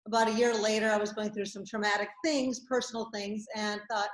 about 0.08 0.28
a 0.28 0.34
year 0.34 0.54
later, 0.54 0.92
I 0.92 0.98
was 0.98 1.14
going 1.14 1.32
through 1.32 1.46
some 1.46 1.66
traumatic 1.66 2.10
things, 2.24 2.62
personal 2.62 3.10
things, 3.14 3.46
and 3.56 3.82
thought, 3.90 4.10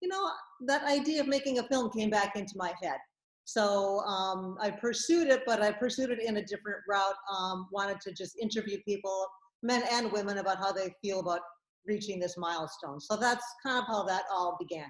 you 0.00 0.08
know, 0.08 0.30
that 0.66 0.84
idea 0.84 1.20
of 1.20 1.28
making 1.28 1.58
a 1.58 1.62
film 1.64 1.90
came 1.90 2.10
back 2.10 2.36
into 2.36 2.54
my 2.56 2.72
head. 2.82 2.98
So 3.44 4.00
um, 4.00 4.58
I 4.60 4.70
pursued 4.70 5.28
it, 5.28 5.42
but 5.46 5.62
I 5.62 5.72
pursued 5.72 6.10
it 6.10 6.22
in 6.22 6.36
a 6.36 6.44
different 6.44 6.78
route. 6.88 7.14
Um, 7.34 7.68
wanted 7.72 8.00
to 8.02 8.12
just 8.12 8.38
interview 8.38 8.78
people, 8.84 9.26
men 9.62 9.82
and 9.90 10.12
women, 10.12 10.38
about 10.38 10.58
how 10.58 10.72
they 10.72 10.92
feel 11.02 11.20
about 11.20 11.40
reaching 11.86 12.20
this 12.20 12.36
milestone. 12.36 13.00
So 13.00 13.16
that's 13.16 13.44
kind 13.64 13.78
of 13.78 13.86
how 13.86 14.02
that 14.04 14.24
all 14.30 14.56
began. 14.60 14.86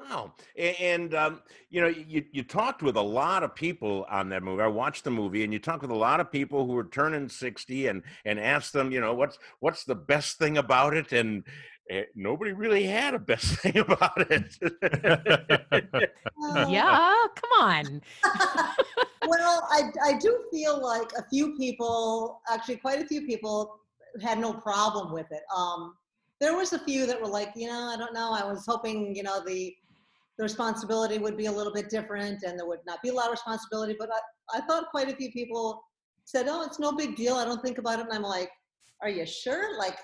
Wow. 0.00 0.32
A- 0.56 0.76
And, 0.76 1.14
um, 1.14 1.42
you 1.70 1.80
know, 1.80 1.88
you, 1.88 2.24
you 2.32 2.42
talked 2.42 2.82
with 2.82 2.96
a 2.96 3.02
lot 3.02 3.42
of 3.42 3.54
people 3.54 4.06
on 4.10 4.28
that 4.30 4.42
movie. 4.42 4.62
I 4.62 4.66
watched 4.66 5.04
the 5.04 5.10
movie 5.10 5.44
and 5.44 5.52
you 5.52 5.58
talked 5.58 5.82
with 5.82 5.90
a 5.90 5.94
lot 5.96 6.20
of 6.20 6.30
people 6.30 6.66
who 6.66 6.72
were 6.72 6.84
turning 6.84 7.28
60 7.28 7.86
and, 7.86 8.02
and 8.24 8.38
asked 8.38 8.72
them, 8.72 8.90
you 8.92 9.00
know, 9.00 9.14
what's, 9.14 9.38
what's 9.60 9.84
the 9.84 9.94
best 9.94 10.38
thing 10.38 10.58
about 10.58 10.94
it? 10.94 11.12
And 11.12 11.44
eh, 11.90 12.04
nobody 12.14 12.52
really 12.52 12.84
had 12.84 13.14
a 13.14 13.18
best 13.18 13.56
thing 13.60 13.78
about 13.78 14.26
it. 14.30 14.58
Yeah, 16.66 17.26
come 17.36 17.50
on. 17.60 18.02
well, 19.26 19.68
I, 19.70 19.90
I 20.04 20.18
do 20.18 20.44
feel 20.50 20.82
like 20.82 21.12
a 21.16 21.22
few 21.30 21.56
people, 21.56 22.40
actually 22.50 22.76
quite 22.76 23.00
a 23.00 23.06
few 23.06 23.22
people, 23.26 23.78
had 24.20 24.38
no 24.38 24.52
problem 24.52 25.12
with 25.12 25.30
it. 25.30 25.42
Um, 25.56 25.94
there 26.40 26.56
was 26.56 26.72
a 26.72 26.78
few 26.80 27.06
that 27.06 27.20
were 27.20 27.28
like, 27.28 27.50
you 27.54 27.68
know, 27.68 27.90
I 27.94 27.96
don't 27.96 28.12
know. 28.12 28.32
I 28.32 28.44
was 28.44 28.66
hoping, 28.66 29.14
you 29.14 29.22
know, 29.22 29.42
the 29.46 29.74
the 30.38 30.42
responsibility 30.42 31.18
would 31.18 31.36
be 31.36 31.46
a 31.46 31.52
little 31.52 31.72
bit 31.72 31.90
different 31.90 32.42
and 32.42 32.58
there 32.58 32.66
would 32.66 32.80
not 32.86 33.02
be 33.02 33.10
a 33.10 33.14
lot 33.14 33.26
of 33.26 33.32
responsibility. 33.32 33.94
But 33.98 34.10
I, 34.10 34.58
I 34.58 34.60
thought 34.62 34.90
quite 34.90 35.08
a 35.08 35.16
few 35.16 35.30
people 35.30 35.82
said, 36.24 36.46
oh, 36.48 36.62
it's 36.62 36.78
no 36.78 36.92
big 36.92 37.16
deal. 37.16 37.34
I 37.34 37.44
don't 37.44 37.62
think 37.62 37.78
about 37.78 37.98
it. 37.98 38.06
And 38.06 38.14
I'm 38.14 38.22
like, 38.22 38.50
are 39.02 39.10
you 39.10 39.26
sure? 39.26 39.78
Like, 39.78 39.98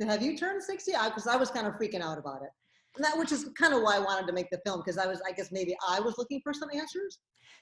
have 0.00 0.22
you 0.22 0.36
turned 0.36 0.62
60? 0.62 0.92
Because 1.04 1.26
I 1.26 1.36
was 1.36 1.50
kind 1.50 1.66
of 1.66 1.74
freaking 1.74 2.00
out 2.00 2.18
about 2.18 2.42
it. 2.42 2.50
And 2.96 3.04
that, 3.04 3.18
which 3.18 3.32
is 3.32 3.48
kind 3.58 3.74
of 3.74 3.82
why 3.82 3.96
I 3.96 3.98
wanted 3.98 4.26
to 4.28 4.32
make 4.32 4.50
the 4.50 4.60
film 4.64 4.80
because 4.80 4.98
I 4.98 5.06
was, 5.06 5.20
I 5.26 5.32
guess 5.32 5.50
maybe 5.50 5.76
I 5.88 6.00
was 6.00 6.14
looking 6.16 6.40
for 6.42 6.52
some 6.54 6.68
answers. 6.72 7.18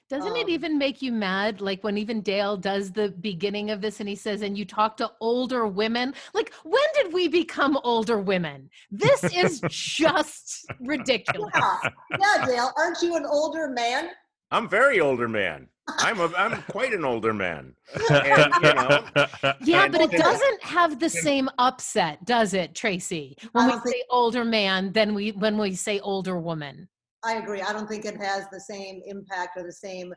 Doesn't 0.09 0.35
it 0.35 0.43
Um, 0.43 0.49
even 0.49 0.77
make 0.77 1.01
you 1.01 1.11
mad? 1.11 1.61
Like 1.61 1.83
when 1.83 1.97
even 1.97 2.21
Dale 2.21 2.57
does 2.57 2.91
the 2.91 3.09
beginning 3.09 3.71
of 3.71 3.81
this 3.81 3.99
and 3.99 4.07
he 4.09 4.15
says, 4.15 4.41
and 4.41 4.57
you 4.57 4.65
talk 4.65 4.97
to 4.97 5.11
older 5.21 5.65
women. 5.65 6.13
Like, 6.33 6.53
when 6.63 6.83
did 6.93 7.13
we 7.13 7.27
become 7.27 7.79
older 7.83 8.19
women? 8.19 8.69
This 8.91 9.23
is 9.23 9.61
just 9.69 10.65
ridiculous. 10.79 11.51
Yeah, 11.55 11.79
yeah, 12.19 12.45
Dale, 12.45 12.71
aren't 12.77 13.01
you 13.01 13.15
an 13.15 13.25
older 13.25 13.69
man? 13.69 14.09
I'm 14.51 14.69
very 14.69 14.99
older 14.99 15.27
man. 15.27 15.67
I'm 15.87 16.19
a, 16.19 16.31
I'm 16.37 16.61
quite 16.63 16.93
an 16.93 17.03
older 17.03 17.33
man. 17.33 17.75
And, 18.09 18.53
you 18.61 18.73
know, 18.73 19.05
Yeah, 19.61 19.87
but 19.87 20.01
it 20.01 20.11
doesn't 20.11 20.63
have 20.63 20.99
the 20.99 21.09
same 21.09 21.49
upset, 21.57 22.23
does 22.25 22.53
it, 22.53 22.73
Tracy? 22.73 23.37
When 23.51 23.67
we 23.67 23.91
say 23.91 24.03
older 24.09 24.45
man 24.45 24.93
than 24.93 25.13
we 25.13 25.31
when 25.31 25.57
we 25.57 25.75
say 25.75 25.99
older 25.99 26.39
woman. 26.39 26.87
I 27.25 27.35
agree. 27.35 27.61
I 27.61 27.73
don't 27.73 27.87
think 27.87 28.05
it 28.05 28.17
has 28.17 28.47
the 28.51 28.59
same 28.59 29.01
impact 29.05 29.57
or 29.57 29.63
the 29.63 29.73
same 29.73 30.13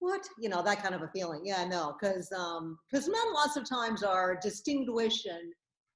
what 0.00 0.26
you 0.38 0.48
know 0.48 0.62
that 0.62 0.82
kind 0.82 0.94
of 0.94 1.02
a 1.02 1.08
feeling. 1.08 1.42
Yeah, 1.44 1.64
no, 1.66 1.94
because 2.00 2.30
um, 2.32 2.78
because 2.90 3.06
men 3.06 3.34
lots 3.34 3.56
of 3.56 3.68
times 3.68 4.02
are 4.02 4.38
distinguished 4.42 5.26
and 5.26 5.52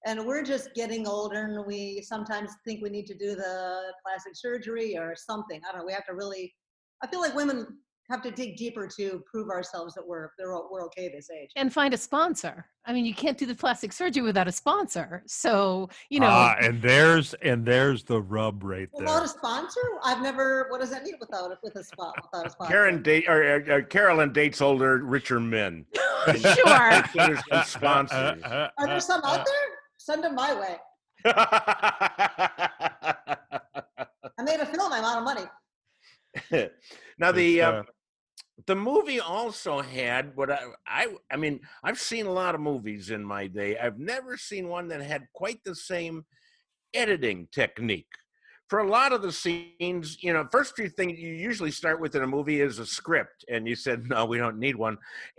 and 0.07 0.27
we're 0.27 0.43
just 0.43 0.75
getting 0.75 1.07
older 1.09 1.45
and 1.45 1.67
we 1.67 2.03
sometimes 2.03 2.51
think 2.67 2.83
we 2.83 2.91
need 2.91 3.07
to 3.07 3.15
do 3.15 3.35
the 3.35 3.81
plastic 4.05 4.37
surgery 4.37 4.99
or 4.99 5.15
something. 5.17 5.61
I 5.67 5.73
don't 5.73 5.81
know. 5.81 5.87
We 5.87 5.95
have 5.95 6.07
to 6.07 6.15
really. 6.15 6.55
I 7.03 7.07
feel 7.07 7.21
like 7.21 7.35
women 7.35 7.67
have 8.11 8.23
to 8.23 8.31
dig 8.31 8.57
deeper 8.57 8.87
to 8.97 9.23
prove 9.31 9.49
ourselves 9.49 9.95
that 9.95 10.07
we're 10.07 10.29
we're 10.71 10.85
okay 10.87 11.09
this 11.09 11.31
age. 11.31 11.51
And 11.57 11.73
find 11.73 11.95
a 11.95 11.97
sponsor. 11.97 12.67
I 12.87 12.93
mean, 12.93 13.07
you 13.07 13.15
can't 13.15 13.39
do 13.39 13.47
the 13.47 13.55
plastic 13.55 13.93
surgery 13.95 14.23
without 14.23 14.47
a 14.47 14.53
sponsor. 14.53 15.23
So, 15.27 15.89
you 16.11 16.21
know, 16.21 16.27
Ah, 16.29 16.55
and 16.61 16.83
there's 16.83 17.33
and 17.35 17.65
there's 17.65 18.05
the 18.05 18.21
rub 18.21 18.63
right 18.63 18.89
there. 18.93 19.07
Without 19.07 19.25
a 19.25 19.29
sponsor, 19.29 19.81
I've 20.03 20.21
never. 20.23 20.67
What 20.69 20.81
does 20.81 20.91
that 20.91 21.03
mean 21.03 21.15
without 21.19 21.51
a 21.51 21.59
with 21.63 21.77
a 21.77 21.85
spot 21.85 22.15
without 22.23 22.47
a 22.47 22.51
sponsor? 22.55 22.73
Karen 22.73 23.03
date 23.03 23.25
or, 23.29 23.43
or, 23.43 23.65
or 23.71 23.83
Carolyn 23.83 24.33
dates 24.33 24.61
older, 24.61 24.99
richer 24.99 25.41
men. 25.41 25.87
sure. 26.37 27.05
So 27.15 27.27
there's 27.27 27.41
some 27.51 27.65
sponsors. 27.65 28.43
Are 28.45 28.87
there 28.87 29.01
some 29.01 29.23
out 29.25 29.45
there? 29.45 29.55
Send 29.99 30.25
them 30.25 30.35
my 30.35 30.53
way. 30.55 30.77
I 34.39 34.43
made 34.43 34.61
a 34.61 34.67
film. 34.67 34.93
I'm 34.93 35.05
out 35.05 35.19
of 35.19 35.25
money. 35.25 35.45
now 37.19 37.33
the 37.33 37.61
uh, 37.61 37.83
the 38.67 38.75
movie 38.75 39.21
also 39.21 39.81
had 39.81 40.35
what 40.37 40.51
I, 40.51 40.61
I 40.87 41.09
I 41.31 41.37
mean 41.37 41.61
I've 41.83 41.99
seen 41.99 42.27
a 42.27 42.33
lot 42.33 42.55
of 42.55 42.61
movies 42.61 43.11
in 43.11 43.25
my 43.25 43.47
day. 43.47 43.77
I've 43.79 43.99
never 43.99 44.37
seen 44.37 44.69
one 44.69 44.89
that 44.89 45.03
had 45.03 45.27
quite 45.35 45.61
the 45.65 45.75
same 45.75 46.25
editing 46.95 47.49
technique. 47.53 48.07
For 48.69 48.79
a 48.79 48.89
lot 48.89 49.13
of 49.13 49.21
the 49.21 49.31
scenes, 49.31 50.17
you 50.23 50.33
know, 50.33 50.49
first 50.51 50.75
few 50.75 50.89
thing 50.89 51.11
you 51.11 51.29
usually 51.29 51.71
start 51.71 52.01
with 52.01 52.15
in 52.17 52.23
a 52.23 52.27
movie 52.27 52.61
is 52.63 52.79
a 52.79 52.87
script, 52.87 53.45
and 53.49 53.69
you 53.69 53.77
said 53.77 54.09
no, 54.09 54.25
we 54.25 54.39
don't 54.39 54.59
need 54.59 54.77
one, 54.77 54.97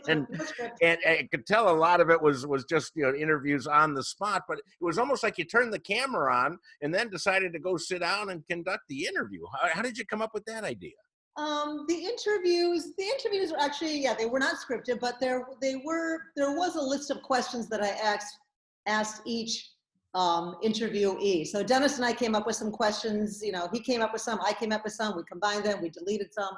and 0.08 0.26
and 0.30 0.38
No 0.38 0.44
script. 0.44 0.78
and 0.82 0.98
I 1.06 1.28
could 1.30 1.46
tell 1.46 1.68
a 1.68 1.76
lot 1.76 2.00
of 2.00 2.10
it 2.10 2.20
was 2.20 2.46
was 2.46 2.64
just 2.64 2.92
you 2.94 3.04
know 3.04 3.14
interviews 3.14 3.66
on 3.66 3.94
the 3.94 4.02
spot, 4.02 4.42
but 4.48 4.58
it 4.58 4.64
was 4.80 4.98
almost 4.98 5.22
like 5.22 5.38
you 5.38 5.44
turned 5.44 5.72
the 5.72 5.78
camera 5.78 6.34
on 6.34 6.58
and 6.80 6.94
then 6.94 7.10
decided 7.10 7.52
to 7.52 7.58
go 7.58 7.76
sit 7.76 8.00
down 8.00 8.30
and 8.30 8.46
conduct 8.46 8.84
the 8.88 9.06
interview. 9.06 9.42
How, 9.60 9.68
how 9.74 9.82
did 9.82 9.98
you 9.98 10.04
come 10.06 10.22
up 10.22 10.34
with 10.34 10.44
that 10.46 10.64
idea? 10.64 10.92
Um, 11.36 11.86
the 11.88 11.94
interviews, 11.94 12.92
the 12.98 13.04
interviews 13.04 13.52
were 13.52 13.60
actually, 13.60 13.98
yeah, 14.02 14.14
they 14.14 14.26
were 14.26 14.38
not 14.38 14.56
scripted, 14.56 15.00
but 15.00 15.18
there, 15.18 15.46
they 15.62 15.76
were, 15.82 16.20
there 16.36 16.54
was 16.54 16.76
a 16.76 16.80
list 16.80 17.10
of 17.10 17.22
questions 17.22 17.68
that 17.70 17.82
I 17.82 17.88
asked, 17.88 18.38
asked 18.86 19.22
each 19.24 19.70
um, 20.14 20.56
interviewee. 20.62 21.46
So 21.46 21.62
Dennis 21.62 21.96
and 21.96 22.04
I 22.04 22.12
came 22.12 22.34
up 22.34 22.46
with 22.46 22.56
some 22.56 22.70
questions, 22.70 23.40
you 23.42 23.52
know, 23.52 23.66
he 23.72 23.80
came 23.80 24.02
up 24.02 24.12
with 24.12 24.20
some, 24.20 24.40
I 24.44 24.52
came 24.52 24.72
up 24.72 24.84
with 24.84 24.92
some, 24.92 25.16
we 25.16 25.22
combined 25.24 25.64
them, 25.64 25.80
we 25.80 25.88
deleted 25.88 26.34
some. 26.34 26.52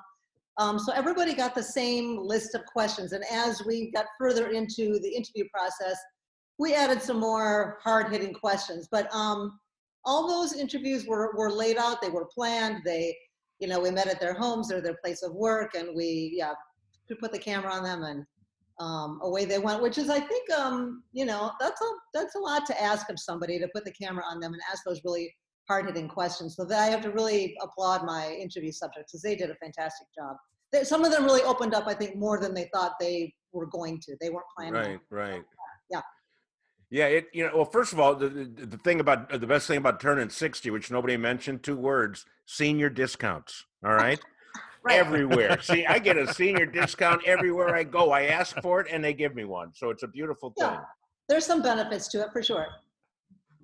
Um, 0.58 0.78
so 0.78 0.92
everybody 0.92 1.34
got 1.34 1.54
the 1.54 1.62
same 1.62 2.18
list 2.18 2.54
of 2.54 2.64
questions. 2.66 3.12
And 3.12 3.25
as 3.32 3.64
we 3.64 3.90
got 3.90 4.06
further 4.18 4.50
into 4.50 4.99
the 5.00 5.08
interview 5.08 5.44
process, 5.52 5.96
we 6.58 6.75
added 6.75 7.02
some 7.02 7.18
more 7.18 7.78
hard 7.82 8.11
hitting 8.11 8.32
questions. 8.32 8.88
But 8.90 9.12
um, 9.12 9.58
all 10.04 10.28
those 10.28 10.52
interviews 10.52 11.06
were, 11.06 11.32
were 11.37 11.50
laid 11.50 11.76
out, 11.76 12.00
they 12.00 12.11
were 12.11 12.26
planned, 12.26 12.82
they, 12.84 13.16
you 13.58 13.66
know, 13.66 13.80
we 13.80 13.90
met 13.90 14.06
at 14.06 14.20
their 14.20 14.34
homes 14.34 14.70
or 14.70 14.80
their 14.80 14.96
place 15.02 15.23
of 15.23 15.34
work 15.34 15.75
and 15.75 15.88
we, 15.96 16.34
yeah, 16.37 16.52
put 17.20 17.32
the 17.32 17.38
camera 17.38 17.73
on 17.73 17.82
them 17.82 18.02
and 18.02 18.25
um, 18.80 19.20
away 19.23 19.44
they 19.44 19.58
went, 19.58 19.82
which 19.82 19.99
is, 19.99 20.11
I 20.11 20.20
think, 20.20 20.50
um, 20.50 21.02
you 21.12 21.25
know, 21.25 21.52
that's 21.61 21.80
a, 21.80 21.90
that's 22.12 22.34
a 22.34 22.40
lot 22.40 22.66
to 22.66 22.82
ask 22.82 23.08
of 23.08 23.18
somebody 23.18 23.58
to 23.58 23.68
put 23.75 23.84
the 23.84 23.92
camera 23.92 24.25
on 24.28 24.40
them 24.40 24.52
and 24.52 24.62
ask 24.70 24.82
those 24.84 25.00
really 25.04 25.32
hard 25.68 25.87
hitting 25.87 26.09
questions. 26.09 26.56
So 26.56 26.64
that 26.64 26.78
I 26.78 26.87
have 26.87 27.02
to 27.02 27.11
really 27.11 27.56
applaud 27.62 28.04
my 28.04 28.33
interview 28.33 28.73
subjects 28.73 29.12
because 29.12 29.23
they 29.23 29.37
did 29.37 29.50
a 29.50 29.54
fantastic 29.56 30.06
job. 30.14 30.37
They, 30.73 30.85
some 30.85 31.04
of 31.04 31.12
them 31.12 31.25
really 31.25 31.42
opened 31.42 31.75
up, 31.75 31.87
I 31.87 31.94
think, 31.94 32.16
more 32.16 32.38
than 32.38 32.54
they 32.54 32.68
thought 32.73 32.92
they 33.00 33.33
were 33.52 33.66
going 33.66 34.00
to. 34.00 34.16
They 34.21 34.30
weren't 34.30 34.47
planning. 34.56 34.75
Right, 34.75 35.00
right. 35.11 35.42
Yeah. 35.90 36.00
Yeah, 36.90 37.06
it 37.06 37.26
you 37.33 37.44
know, 37.44 37.50
well 37.54 37.64
first 37.64 37.92
of 37.92 37.99
all, 37.99 38.14
the, 38.14 38.28
the, 38.28 38.66
the 38.66 38.78
thing 38.78 39.00
about 39.00 39.28
the 39.28 39.47
best 39.47 39.66
thing 39.66 39.78
about 39.78 40.00
turning 40.00 40.28
60, 40.28 40.71
which 40.71 40.90
nobody 40.90 41.16
mentioned, 41.16 41.62
two 41.62 41.76
words, 41.76 42.25
senior 42.47 42.90
discounts. 42.90 43.64
All 43.85 43.94
right? 43.94 44.21
Right. 44.87 44.99
Everywhere. 44.99 45.59
See, 45.62 45.87
I 45.87 45.99
get 45.99 46.18
a 46.18 46.35
senior 46.35 46.66
discount 46.66 47.23
everywhere 47.25 47.75
I 47.75 47.85
go. 47.85 48.11
I 48.11 48.25
ask 48.25 48.61
for 48.61 48.83
it 48.83 48.87
and 48.92 49.02
they 49.02 49.14
give 49.14 49.35
me 49.35 49.44
one. 49.44 49.71
So 49.73 49.88
it's 49.88 50.02
a 50.02 50.06
beautiful 50.06 50.52
thing. 50.59 50.68
Yeah. 50.68 50.80
There's 51.26 51.47
some 51.47 51.62
benefits 51.62 52.06
to 52.09 52.21
it 52.21 52.28
for 52.35 52.42
sure. 52.42 52.66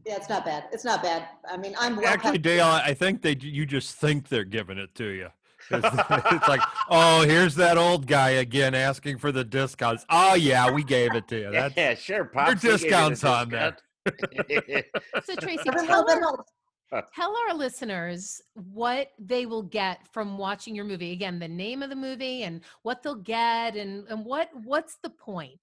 Yeah, 0.06 0.16
it's 0.16 0.28
not 0.28 0.44
bad. 0.44 0.64
It's 0.72 0.84
not 0.84 1.02
bad. 1.02 1.28
I 1.50 1.56
mean, 1.56 1.74
I'm 1.78 1.96
well 1.96 2.06
Actually, 2.06 2.38
past- 2.38 2.42
Dale, 2.42 2.66
I 2.66 2.94
think 2.94 3.22
they 3.22 3.36
you 3.40 3.66
just 3.66 3.96
think 3.96 4.28
they're 4.28 4.44
giving 4.44 4.78
it 4.78 4.94
to 4.96 5.04
you. 5.04 5.28
It's, 5.70 5.86
it's 6.10 6.48
like, 6.48 6.60
oh, 6.88 7.22
here's 7.22 7.54
that 7.56 7.76
old 7.78 8.06
guy 8.06 8.30
again 8.30 8.74
asking 8.74 9.18
for 9.18 9.30
the 9.30 9.44
discounts. 9.44 10.04
Oh 10.08 10.34
yeah, 10.34 10.70
we 10.70 10.82
gave 10.82 11.14
it 11.14 11.28
to 11.28 11.38
you. 11.38 11.50
That's 11.52 11.76
yeah, 11.76 11.94
sure. 11.94 12.24
Pops, 12.24 12.62
There 12.62 12.72
are 12.74 12.76
they 12.76 12.82
gave 12.84 12.90
you 12.90 12.90
discounts 12.90 13.24
on 13.24 13.48
there. 13.50 13.70
discount. 13.70 13.84
So 15.24 15.34
Tracy, 15.36 15.68
tell 15.68 16.10
our, 16.10 17.04
tell 17.14 17.36
our 17.48 17.54
listeners 17.54 18.40
what 18.54 19.08
they 19.18 19.44
will 19.46 19.62
get 19.62 19.98
from 20.10 20.38
watching 20.38 20.74
your 20.74 20.86
movie. 20.86 21.12
Again, 21.12 21.38
the 21.38 21.46
name 21.46 21.82
of 21.82 21.90
the 21.90 21.96
movie 21.96 22.44
and 22.44 22.62
what 22.82 23.02
they'll 23.02 23.14
get 23.14 23.76
and, 23.76 24.08
and 24.08 24.24
what 24.24 24.48
what's 24.64 24.96
the 25.02 25.10
point? 25.10 25.58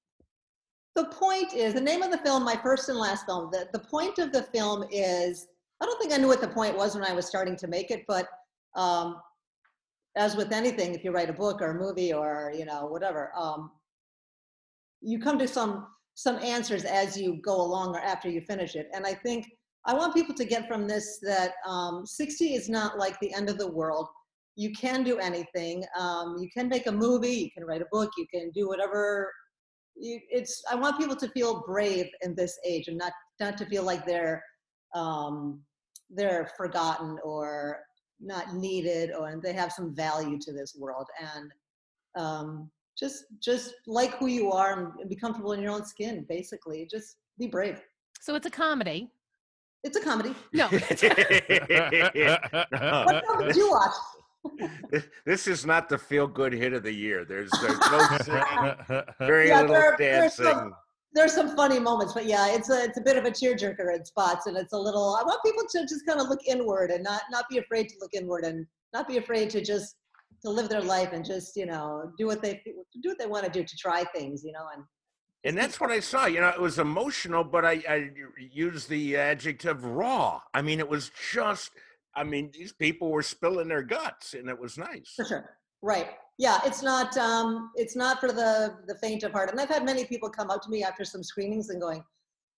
The 0.97 1.05
point 1.05 1.53
is 1.53 1.75
the 1.75 1.81
name 1.81 2.01
of 2.01 2.09
the 2.09 2.17
film, 2.17 2.43
my 2.43 2.55
first 2.55 2.89
and 2.89 2.97
last 2.97 3.27
film. 3.27 3.51
The, 3.51 3.69
the 3.71 3.77
point 3.77 4.17
of 4.17 4.31
the 4.31 4.41
film 4.41 4.83
is 4.91 5.47
I 5.79 5.85
don't 5.85 6.01
think 6.01 6.11
I 6.11 6.17
knew 6.17 6.27
what 6.27 6.41
the 6.41 6.47
point 6.47 6.75
was 6.75 6.95
when 6.95 7.03
I 7.03 7.13
was 7.13 7.27
starting 7.27 7.55
to 7.57 7.67
make 7.67 7.91
it, 7.91 8.03
but 8.07 8.27
um, 8.75 9.17
as 10.15 10.35
with 10.35 10.51
anything, 10.51 10.95
if 10.95 11.03
you 11.03 11.11
write 11.11 11.29
a 11.29 11.33
book 11.33 11.61
or 11.61 11.69
a 11.69 11.79
movie 11.79 12.13
or 12.13 12.51
you 12.57 12.65
know 12.65 12.87
whatever, 12.87 13.31
um, 13.37 13.69
you 14.99 15.19
come 15.19 15.37
to 15.37 15.47
some 15.47 15.85
some 16.15 16.37
answers 16.37 16.83
as 16.83 17.15
you 17.15 17.39
go 17.43 17.61
along 17.61 17.95
or 17.95 17.99
after 17.99 18.27
you 18.27 18.41
finish 18.41 18.75
it. 18.75 18.89
And 18.91 19.05
I 19.05 19.13
think 19.13 19.45
I 19.85 19.93
want 19.93 20.15
people 20.15 20.33
to 20.33 20.45
get 20.45 20.67
from 20.67 20.87
this 20.87 21.19
that 21.21 21.51
um, 21.67 22.07
60 22.07 22.55
is 22.55 22.69
not 22.69 22.97
like 22.97 23.19
the 23.19 23.31
end 23.35 23.51
of 23.51 23.59
the 23.59 23.69
world. 23.69 24.07
You 24.55 24.71
can 24.71 25.03
do 25.03 25.19
anything. 25.19 25.85
Um, 25.95 26.37
you 26.39 26.49
can 26.49 26.67
make 26.67 26.87
a 26.87 26.91
movie. 26.91 27.35
You 27.35 27.51
can 27.51 27.65
write 27.65 27.83
a 27.83 27.87
book. 27.91 28.09
You 28.17 28.25
can 28.33 28.49
do 28.49 28.67
whatever 28.67 29.31
you, 29.99 30.19
it's 30.29 30.63
i 30.71 30.75
want 30.75 30.97
people 30.97 31.15
to 31.15 31.27
feel 31.29 31.63
brave 31.65 32.07
in 32.21 32.35
this 32.35 32.59
age 32.65 32.87
and 32.87 32.97
not 32.97 33.13
not 33.39 33.57
to 33.57 33.65
feel 33.65 33.83
like 33.83 34.05
they're 34.05 34.43
um 34.95 35.59
they're 36.09 36.49
forgotten 36.57 37.17
or 37.23 37.79
not 38.19 38.55
needed 38.55 39.11
or 39.17 39.39
they 39.41 39.53
have 39.53 39.71
some 39.71 39.95
value 39.95 40.37
to 40.39 40.51
this 40.51 40.75
world. 40.77 41.07
And 41.35 41.49
um 42.17 42.69
just 42.97 43.25
just 43.39 43.75
like 43.85 44.17
who 44.17 44.25
you 44.27 44.51
are 44.51 44.93
and 44.99 45.09
be 45.09 45.15
comfortable 45.15 45.53
in 45.53 45.61
your 45.61 45.71
own 45.71 45.85
skin 45.85 46.25
basically. 46.27 46.87
Just 46.89 47.17
be 47.37 47.45
brave. 47.47 47.79
So 48.19 48.33
it's 48.35 48.47
a 48.47 48.51
comedy. 48.51 49.11
it's 49.83 49.97
a 49.97 50.01
comedy. 50.01 50.33
No. 50.53 50.67
what 50.71 50.99
film 50.99 51.15
did 53.45 53.55
you 53.55 53.69
watch 53.69 53.93
this 55.25 55.47
is 55.47 55.65
not 55.65 55.89
the 55.89 55.97
feel 55.97 56.27
good 56.27 56.53
hit 56.53 56.73
of 56.73 56.83
the 56.83 56.93
year. 56.93 57.25
There's, 57.25 57.51
there's 57.61 57.79
no 57.91 58.17
singing, 58.23 59.03
very 59.19 59.47
Yeah, 59.49 59.61
little 59.61 59.75
there- 59.75 59.95
there's 59.97 60.35
dancing. 60.37 60.45
some- 60.45 60.75
there's 61.13 61.33
some 61.33 61.55
funny 61.55 61.79
moments 61.79 62.13
but 62.13 62.25
yeah 62.25 62.53
it's 62.53 62.69
a 62.69 62.83
it's 62.83 62.97
a 62.99 63.01
bit 63.01 63.17
of 63.17 63.25
a 63.25 63.31
tearjerker 63.31 63.95
in 63.95 64.05
spots 64.05 64.45
and 64.45 64.55
it's 64.55 64.73
a 64.73 64.77
little 64.77 65.15
i 65.19 65.23
want 65.23 65.41
people 65.43 65.63
to 65.67 65.79
just 65.83 66.05
kind 66.05 66.19
of 66.19 66.27
look 66.27 66.41
inward 66.45 66.91
and 66.91 67.01
not 67.03 67.21
not 67.31 67.45
be 67.49 67.57
afraid 67.57 67.87
to 67.89 67.95
look 68.01 68.11
inward 68.13 68.43
and 68.43 68.67
not 68.93 69.07
be 69.07 69.17
afraid 69.17 69.49
to 69.49 69.61
just 69.63 69.95
to 70.43 70.49
live 70.49 70.69
their 70.69 70.81
life 70.81 71.13
and 71.13 71.25
just 71.25 71.55
you 71.55 71.65
know 71.65 72.11
do 72.19 72.27
what 72.27 72.41
they 72.43 72.61
do 73.01 73.09
what 73.09 73.17
they 73.17 73.25
want 73.25 73.43
to 73.45 73.49
do 73.49 73.63
to 73.63 73.75
try 73.77 74.03
things, 74.15 74.43
you 74.43 74.51
know, 74.51 74.67
and 74.75 74.83
And 75.45 75.57
that's 75.57 75.79
what 75.79 75.89
I 75.91 76.01
saw. 76.01 76.25
You 76.27 76.41
know, 76.41 76.49
it 76.49 76.59
was 76.61 76.77
emotional, 76.77 77.43
but 77.43 77.63
I, 77.65 77.81
I 77.89 78.11
used 78.51 78.89
the 78.89 79.15
adjective 79.15 79.83
raw. 79.85 80.41
I 80.53 80.61
mean, 80.61 80.79
it 80.79 80.89
was 80.89 81.09
just, 81.31 81.71
I 82.17 82.23
mean, 82.23 82.49
these 82.51 82.73
people 82.73 83.11
were 83.11 83.21
spilling 83.21 83.67
their 83.67 83.83
guts 83.83 84.33
and 84.33 84.49
it 84.49 84.59
was 84.59 84.77
nice. 84.77 85.13
For 85.15 85.23
sure. 85.23 85.57
Right. 85.83 86.09
Yeah, 86.39 86.59
it's 86.65 86.81
not 86.81 87.15
um 87.17 87.71
it's 87.75 87.95
not 87.95 88.19
for 88.19 88.31
the 88.31 88.77
the 88.87 88.95
faint 88.95 89.23
of 89.23 89.31
heart. 89.31 89.51
And 89.51 89.61
I've 89.61 89.69
had 89.69 89.85
many 89.85 90.03
people 90.05 90.29
come 90.29 90.49
up 90.49 90.61
to 90.63 90.69
me 90.69 90.83
after 90.83 91.05
some 91.05 91.23
screenings 91.23 91.69
and 91.69 91.79
going, 91.79 92.03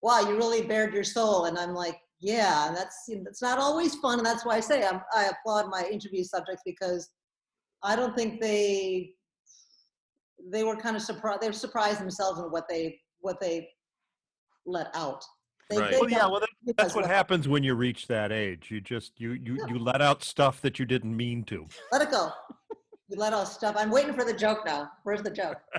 "Wow, 0.01 0.21
you 0.21 0.37
really 0.37 0.61
bared 0.65 0.93
your 0.93 1.03
soul." 1.03 1.45
And 1.45 1.57
I'm 1.57 1.73
like, 1.73 1.97
"Yeah, 2.19 2.67
and 2.67 2.75
that's 2.75 3.03
it's 3.09 3.41
not 3.41 3.59
always 3.59 3.95
fun." 3.95 4.19
And 4.19 4.25
that's 4.25 4.45
why 4.45 4.55
I 4.55 4.59
say 4.61 4.85
I'm, 4.85 5.01
I 5.13 5.25
applaud 5.33 5.69
my 5.69 5.85
interview 5.91 6.23
subjects 6.23 6.63
because 6.65 7.09
I 7.83 7.95
don't 7.97 8.15
think 8.15 8.39
they 8.41 9.13
they 10.51 10.63
were 10.63 10.77
kind 10.77 10.95
of 10.95 11.01
surprised. 11.01 11.41
They 11.41 11.47
were 11.47 11.53
surprised 11.53 11.99
themselves 11.99 12.39
in 12.39 12.45
what 12.45 12.67
they 12.69 12.99
what 13.19 13.39
they 13.41 13.69
let 14.65 14.87
out. 14.93 15.23
They, 15.69 15.77
Right. 15.77 15.91
they 15.91 15.99
Well, 15.99 16.09
yeah, 16.09 16.25
well, 16.27 16.39
that, 16.39 16.48
because 16.48 16.48
that's 16.77 16.95
what 16.95 17.05
happens 17.17 17.47
when 17.47 17.63
you 17.63 17.75
reach 17.75 18.07
that 18.07 18.31
age. 18.31 18.67
You 18.69 18.81
just 18.81 19.13
you 19.19 19.31
you 19.33 19.57
Yeah. 19.57 19.65
you 19.73 19.79
let 19.79 20.01
out 20.01 20.23
stuff 20.23 20.61
that 20.61 20.79
you 20.79 20.85
didn't 20.85 21.15
mean 21.15 21.43
to. 21.45 21.67
Let 21.91 22.01
it 22.01 22.11
go. 22.11 22.31
You 23.09 23.17
let 23.17 23.33
out 23.33 23.47
stuff. 23.47 23.75
I'm 23.77 23.89
waiting 23.89 24.13
for 24.13 24.23
the 24.23 24.33
joke 24.33 24.59
now. 24.65 24.91
Where's 25.03 25.23
the 25.23 25.31
joke? 25.31 25.57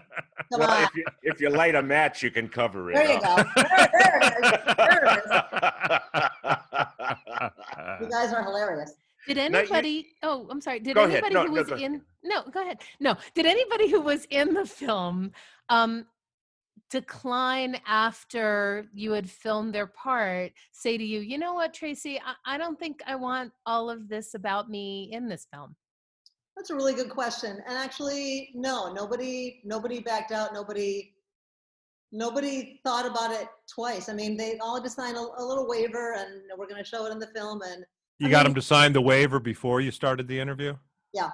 Come 0.50 0.61
Well, 0.61 0.70
on. 0.70 0.82
if 0.85 0.94
you, 0.97 1.04
if 1.23 1.40
you 1.40 1.49
light 1.50 1.76
a 1.76 1.82
match, 1.82 2.23
you 2.25 2.30
can 2.32 2.49
cover 2.49 2.90
it. 2.90 2.94
There 2.94 3.06
you 3.09 3.18
up. 3.23 3.47
go. 3.54 3.62
There, 3.62 3.88
there 3.92 4.18
it 4.23 4.44
is. 4.44 4.75
There 4.76 5.04
it 5.04 5.18
is. 5.18 5.30
You 8.00 8.09
guys 8.11 8.32
are 8.32 8.42
hilarious. 8.42 8.94
Did 9.28 9.37
you- 9.37 9.42
anybody? 9.44 10.09
oh, 10.25 10.47
I'm 10.50 10.61
sorry. 10.61 10.80
Did 10.80 10.97
anybody 10.99 11.35
No, 11.35 11.47
who 11.47 11.52
was 11.52 11.68
go 11.68 11.75
ahead. 11.75 11.85
in? 11.92 12.02
No, 12.25 12.42
go 12.50 12.62
ahead. 12.62 12.78
No, 12.99 13.14
did 13.35 13.47
anybody 13.47 13.88
who 13.88 14.00
was 14.00 14.26
in 14.30 14.54
the 14.54 14.66
film 14.66 15.30
um, 15.68 16.06
decline 16.90 17.80
after 17.87 18.88
you 18.94 19.12
had 19.12 19.28
filmed 19.28 19.75
their 19.75 19.87
part? 19.87 20.52
Say 20.72 20.96
to 20.96 21.04
you, 21.04 21.20
you 21.20 21.38
know 21.38 21.54
what, 21.54 21.75
Tracy? 21.75 22.20
I, 22.25 22.54
I 22.54 22.58
don't 22.58 22.78
think 22.78 23.00
I 23.06 23.16
want 23.16 23.52
all 23.66 23.90
of 23.90 24.08
this 24.08 24.34
about 24.34 24.70
me 24.70 25.10
in 25.12 25.28
this 25.28 25.46
film. 25.52 25.76
That's 26.56 26.70
a 26.70 26.75
really 26.75 26.94
good 26.94 27.10
question. 27.10 27.58
And 27.66 27.76
actually, 27.78 28.50
no, 28.54 28.92
nobody, 28.92 29.60
nobody 29.64 30.00
backed 30.00 30.32
out. 30.32 30.52
Nobody, 30.52 31.14
nobody 32.12 32.80
thought 32.84 33.06
about 33.06 33.30
it 33.32 33.49
twice. 33.72 34.08
I 34.08 34.12
mean, 34.14 34.37
they 34.37 34.58
all 34.58 34.80
just 34.80 34.96
signed 34.96 35.16
a, 35.16 35.20
a 35.20 35.44
little 35.44 35.66
waiver, 35.68 36.14
and 36.14 36.42
we're 36.58 36.66
going 36.66 36.82
to 36.82 36.88
show 36.88 37.06
it 37.06 37.12
in 37.12 37.18
the 37.18 37.28
film. 37.28 37.62
And 37.62 37.84
You 38.18 38.28
I 38.28 38.30
got 38.30 38.38
mean- 38.40 38.50
him 38.50 38.54
to 38.56 38.62
sign 38.62 38.92
the 38.92 39.00
waiver 39.00 39.38
before 39.40 39.80
you 39.80 39.90
started 39.90 40.28
the 40.28 40.38
interview. 40.38 40.76
Yeah. 41.12 41.30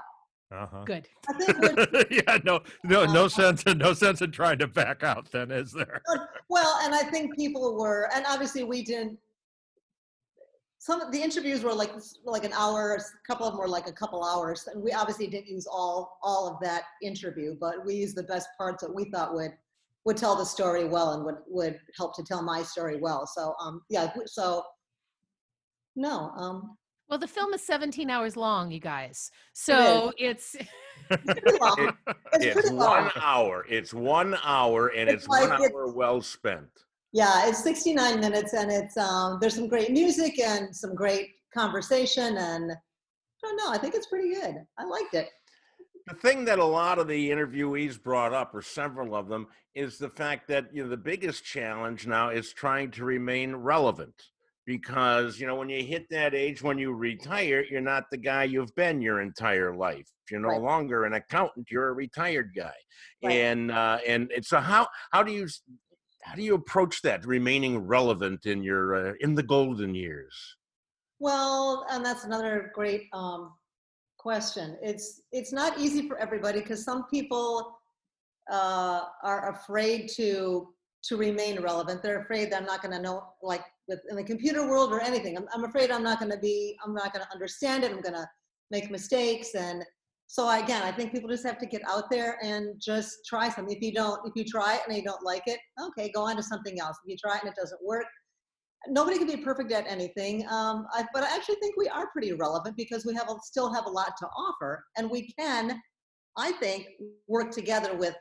Uh 0.52 0.66
huh. 0.70 0.84
Good. 0.84 1.08
I 1.28 1.32
think, 1.32 1.58
what, 1.60 2.10
yeah. 2.10 2.38
No. 2.44 2.60
No. 2.84 3.02
Uh, 3.02 3.12
No 3.12 3.28
sense. 3.28 3.62
In, 3.64 3.78
no 3.78 3.92
sense 3.92 4.22
in 4.22 4.30
trying 4.30 4.58
to 4.58 4.68
back 4.68 5.02
out. 5.02 5.30
Then 5.32 5.50
is 5.50 5.72
there? 5.72 6.02
well, 6.48 6.78
and 6.82 6.94
I 6.94 7.02
think 7.02 7.36
people 7.36 7.76
were, 7.76 8.08
and 8.14 8.24
obviously 8.28 8.62
we 8.62 8.84
didn't. 8.84 9.18
Some 10.78 11.00
of 11.00 11.10
the 11.10 11.20
interviews 11.20 11.64
were 11.64 11.74
like 11.74 11.90
like 12.24 12.44
an 12.44 12.52
hour. 12.52 12.94
A 12.94 13.26
couple 13.26 13.44
of 13.46 13.54
them 13.54 13.60
were 13.60 13.68
like 13.68 13.88
a 13.88 13.92
couple 13.92 14.22
hours, 14.22 14.68
and 14.72 14.80
we 14.82 14.92
obviously 14.92 15.26
didn't 15.26 15.48
use 15.48 15.66
all 15.66 16.16
all 16.22 16.46
of 16.46 16.60
that 16.62 16.82
interview, 17.02 17.56
but 17.60 17.84
we 17.84 17.94
used 17.94 18.16
the 18.16 18.22
best 18.22 18.48
parts 18.56 18.84
that 18.84 18.94
we 18.94 19.10
thought 19.10 19.34
would 19.34 19.50
would 20.04 20.16
tell 20.16 20.36
the 20.36 20.44
story 20.44 20.84
well 20.84 21.14
and 21.14 21.24
would 21.24 21.38
would 21.48 21.80
help 21.96 22.14
to 22.14 22.22
tell 22.22 22.40
my 22.40 22.62
story 22.62 22.98
well. 23.00 23.26
So 23.26 23.54
um 23.60 23.82
yeah, 23.90 24.12
so 24.26 24.62
no 25.96 26.30
um 26.36 26.76
Well, 27.08 27.18
the 27.18 27.28
film 27.28 27.54
is 27.54 27.64
17 27.64 28.10
hours 28.10 28.36
long, 28.36 28.70
you 28.70 28.80
guys. 28.80 29.30
So 29.52 30.12
it's 30.18 30.56
pretty 31.08 31.58
long. 31.60 31.96
It's 32.32 32.44
It's 32.44 32.54
pretty 32.54 32.74
one 32.74 33.04
long. 33.04 33.10
hour. 33.20 33.64
It's 33.68 33.94
one 33.94 34.36
hour, 34.42 34.88
and 34.88 35.08
It's 35.08 35.22
it's, 35.24 35.28
one 35.28 35.48
like 35.48 35.60
it's- 35.60 35.70
hour 35.72 35.92
well 35.92 36.20
spent. 36.20 36.68
Yeah, 37.12 37.48
it's 37.48 37.62
69 37.62 38.20
minutes, 38.20 38.52
and 38.52 38.70
it's 38.70 38.96
um 38.96 39.38
there's 39.40 39.54
some 39.54 39.68
great 39.68 39.90
music 39.90 40.38
and 40.40 40.74
some 40.74 40.94
great 40.94 41.30
conversation, 41.54 42.36
and 42.36 42.72
I 42.72 42.76
don't 43.42 43.56
know. 43.56 43.70
I 43.70 43.78
think 43.78 43.94
it's 43.94 44.08
pretty 44.08 44.34
good. 44.34 44.56
I 44.78 44.84
liked 44.84 45.14
it. 45.14 45.28
The 46.08 46.14
thing 46.16 46.44
that 46.44 46.58
a 46.58 46.64
lot 46.64 46.98
of 46.98 47.08
the 47.08 47.30
interviewees 47.30 48.00
brought 48.02 48.32
up, 48.34 48.54
or 48.54 48.60
several 48.60 49.14
of 49.14 49.28
them, 49.28 49.46
is 49.74 49.96
the 49.98 50.10
fact 50.10 50.46
that 50.48 50.66
you 50.74 50.82
know 50.82 50.90
the 50.90 50.96
biggest 50.96 51.44
challenge 51.44 52.06
now 52.06 52.28
is 52.30 52.52
trying 52.52 52.90
to 52.92 53.04
remain 53.04 53.54
relevant. 53.54 54.14
Because 54.66 55.38
you 55.38 55.46
know 55.46 55.54
when 55.54 55.68
you 55.68 55.84
hit 55.84 56.06
that 56.10 56.34
age 56.34 56.60
when 56.62 56.76
you 56.76 56.92
retire, 56.92 57.64
you're 57.70 57.80
not 57.80 58.04
the 58.10 58.16
guy 58.16 58.44
you've 58.44 58.74
been 58.74 59.00
your 59.00 59.20
entire 59.20 59.74
life. 59.76 60.08
You're 60.30 60.40
no 60.40 60.48
Right. 60.48 60.60
longer 60.60 61.04
an 61.04 61.12
accountant; 61.14 61.68
you're 61.70 61.88
a 61.88 61.92
retired 61.92 62.52
guy. 62.54 62.74
Right. 63.22 63.32
And 63.32 63.70
uh, 63.70 63.98
and 64.06 64.30
so 64.42 64.58
how 64.58 64.88
how 65.12 65.22
do 65.22 65.32
you 65.32 65.46
how 66.24 66.34
do 66.34 66.42
you 66.42 66.54
approach 66.54 67.02
that 67.02 67.24
remaining 67.24 67.78
relevant 67.78 68.46
in 68.46 68.64
your 68.64 69.10
uh, 69.10 69.12
in 69.20 69.34
the 69.36 69.42
golden 69.44 69.94
years? 69.94 70.56
Well, 71.20 71.86
and 71.90 72.04
that's 72.04 72.24
another 72.24 72.72
great 72.74 73.04
um, 73.12 73.52
question. 74.18 74.76
It's 74.82 75.22
it's 75.30 75.52
not 75.52 75.78
easy 75.78 76.08
for 76.08 76.18
everybody 76.18 76.60
because 76.60 76.82
some 76.82 77.04
people 77.04 77.78
uh, 78.50 79.02
are 79.22 79.50
afraid 79.54 80.10
to 80.16 80.74
to 81.04 81.16
remain 81.16 81.60
relevant. 81.60 82.02
They're 82.02 82.22
afraid 82.22 82.50
that 82.50 82.60
I'm 82.60 82.66
not 82.66 82.82
going 82.82 82.92
to 82.92 83.00
know, 83.00 83.22
like 83.40 83.62
with 83.88 84.00
in 84.10 84.16
the 84.16 84.24
computer 84.24 84.68
world 84.68 84.92
or 84.92 85.00
anything. 85.00 85.36
I'm, 85.36 85.46
I'm 85.52 85.64
afraid 85.64 85.90
I'm 85.90 86.02
not 86.02 86.18
going 86.18 86.32
to 86.32 86.38
be. 86.38 86.76
I'm 86.84 86.94
not 86.94 87.12
going 87.12 87.24
to 87.24 87.32
understand 87.32 87.84
it. 87.84 87.90
I'm 87.90 88.00
going 88.00 88.14
to 88.14 88.28
make 88.70 88.90
mistakes 88.90 89.54
and. 89.54 89.84
So 90.28 90.50
again, 90.50 90.82
I 90.82 90.90
think 90.90 91.12
people 91.12 91.30
just 91.30 91.46
have 91.46 91.58
to 91.58 91.66
get 91.66 91.82
out 91.88 92.10
there 92.10 92.36
and 92.42 92.80
just 92.80 93.18
try 93.24 93.48
something. 93.48 93.76
If 93.76 93.80
you 93.80 93.92
don't, 93.92 94.26
if 94.26 94.32
you 94.34 94.44
try 94.44 94.74
it 94.74 94.80
and 94.88 94.96
you 94.96 95.04
don't 95.04 95.24
like 95.24 95.44
it, 95.46 95.60
okay, 95.80 96.10
go 96.12 96.22
on 96.22 96.34
to 96.34 96.42
something 96.42 96.80
else. 96.80 96.96
If 97.04 97.12
you 97.12 97.16
try 97.16 97.36
it 97.36 97.44
and 97.44 97.52
it 97.52 97.54
doesn't 97.54 97.78
work, 97.86 98.06
nobody 98.88 99.18
can 99.18 99.26
be 99.26 99.36
perfect 99.36 99.72
at 99.72 99.86
anything 99.86 100.46
um, 100.48 100.86
I, 100.92 101.04
but 101.12 101.22
i 101.22 101.34
actually 101.34 101.56
think 101.56 101.76
we 101.76 101.88
are 101.88 102.08
pretty 102.08 102.32
relevant 102.32 102.76
because 102.76 103.04
we 103.04 103.14
have 103.14 103.28
a, 103.28 103.36
still 103.42 103.72
have 103.72 103.86
a 103.86 103.90
lot 103.90 104.12
to 104.18 104.26
offer 104.26 104.84
and 104.96 105.10
we 105.10 105.32
can 105.38 105.80
i 106.36 106.52
think 106.52 106.86
work 107.28 107.50
together 107.50 107.96
with 107.96 108.14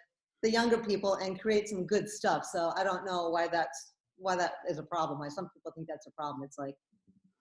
the 0.43 0.49
younger 0.49 0.77
people 0.77 1.15
and 1.15 1.39
create 1.39 1.67
some 1.67 1.85
good 1.85 2.09
stuff 2.09 2.45
so 2.51 2.71
i 2.75 2.83
don't 2.83 3.05
know 3.05 3.29
why 3.29 3.47
that's 3.47 3.93
why 4.17 4.35
that 4.35 4.53
is 4.69 4.77
a 4.77 4.83
problem 4.83 5.19
why 5.19 5.29
some 5.29 5.49
people 5.53 5.71
think 5.75 5.87
that's 5.87 6.07
a 6.07 6.11
problem 6.11 6.43
it's 6.43 6.57
like 6.57 6.75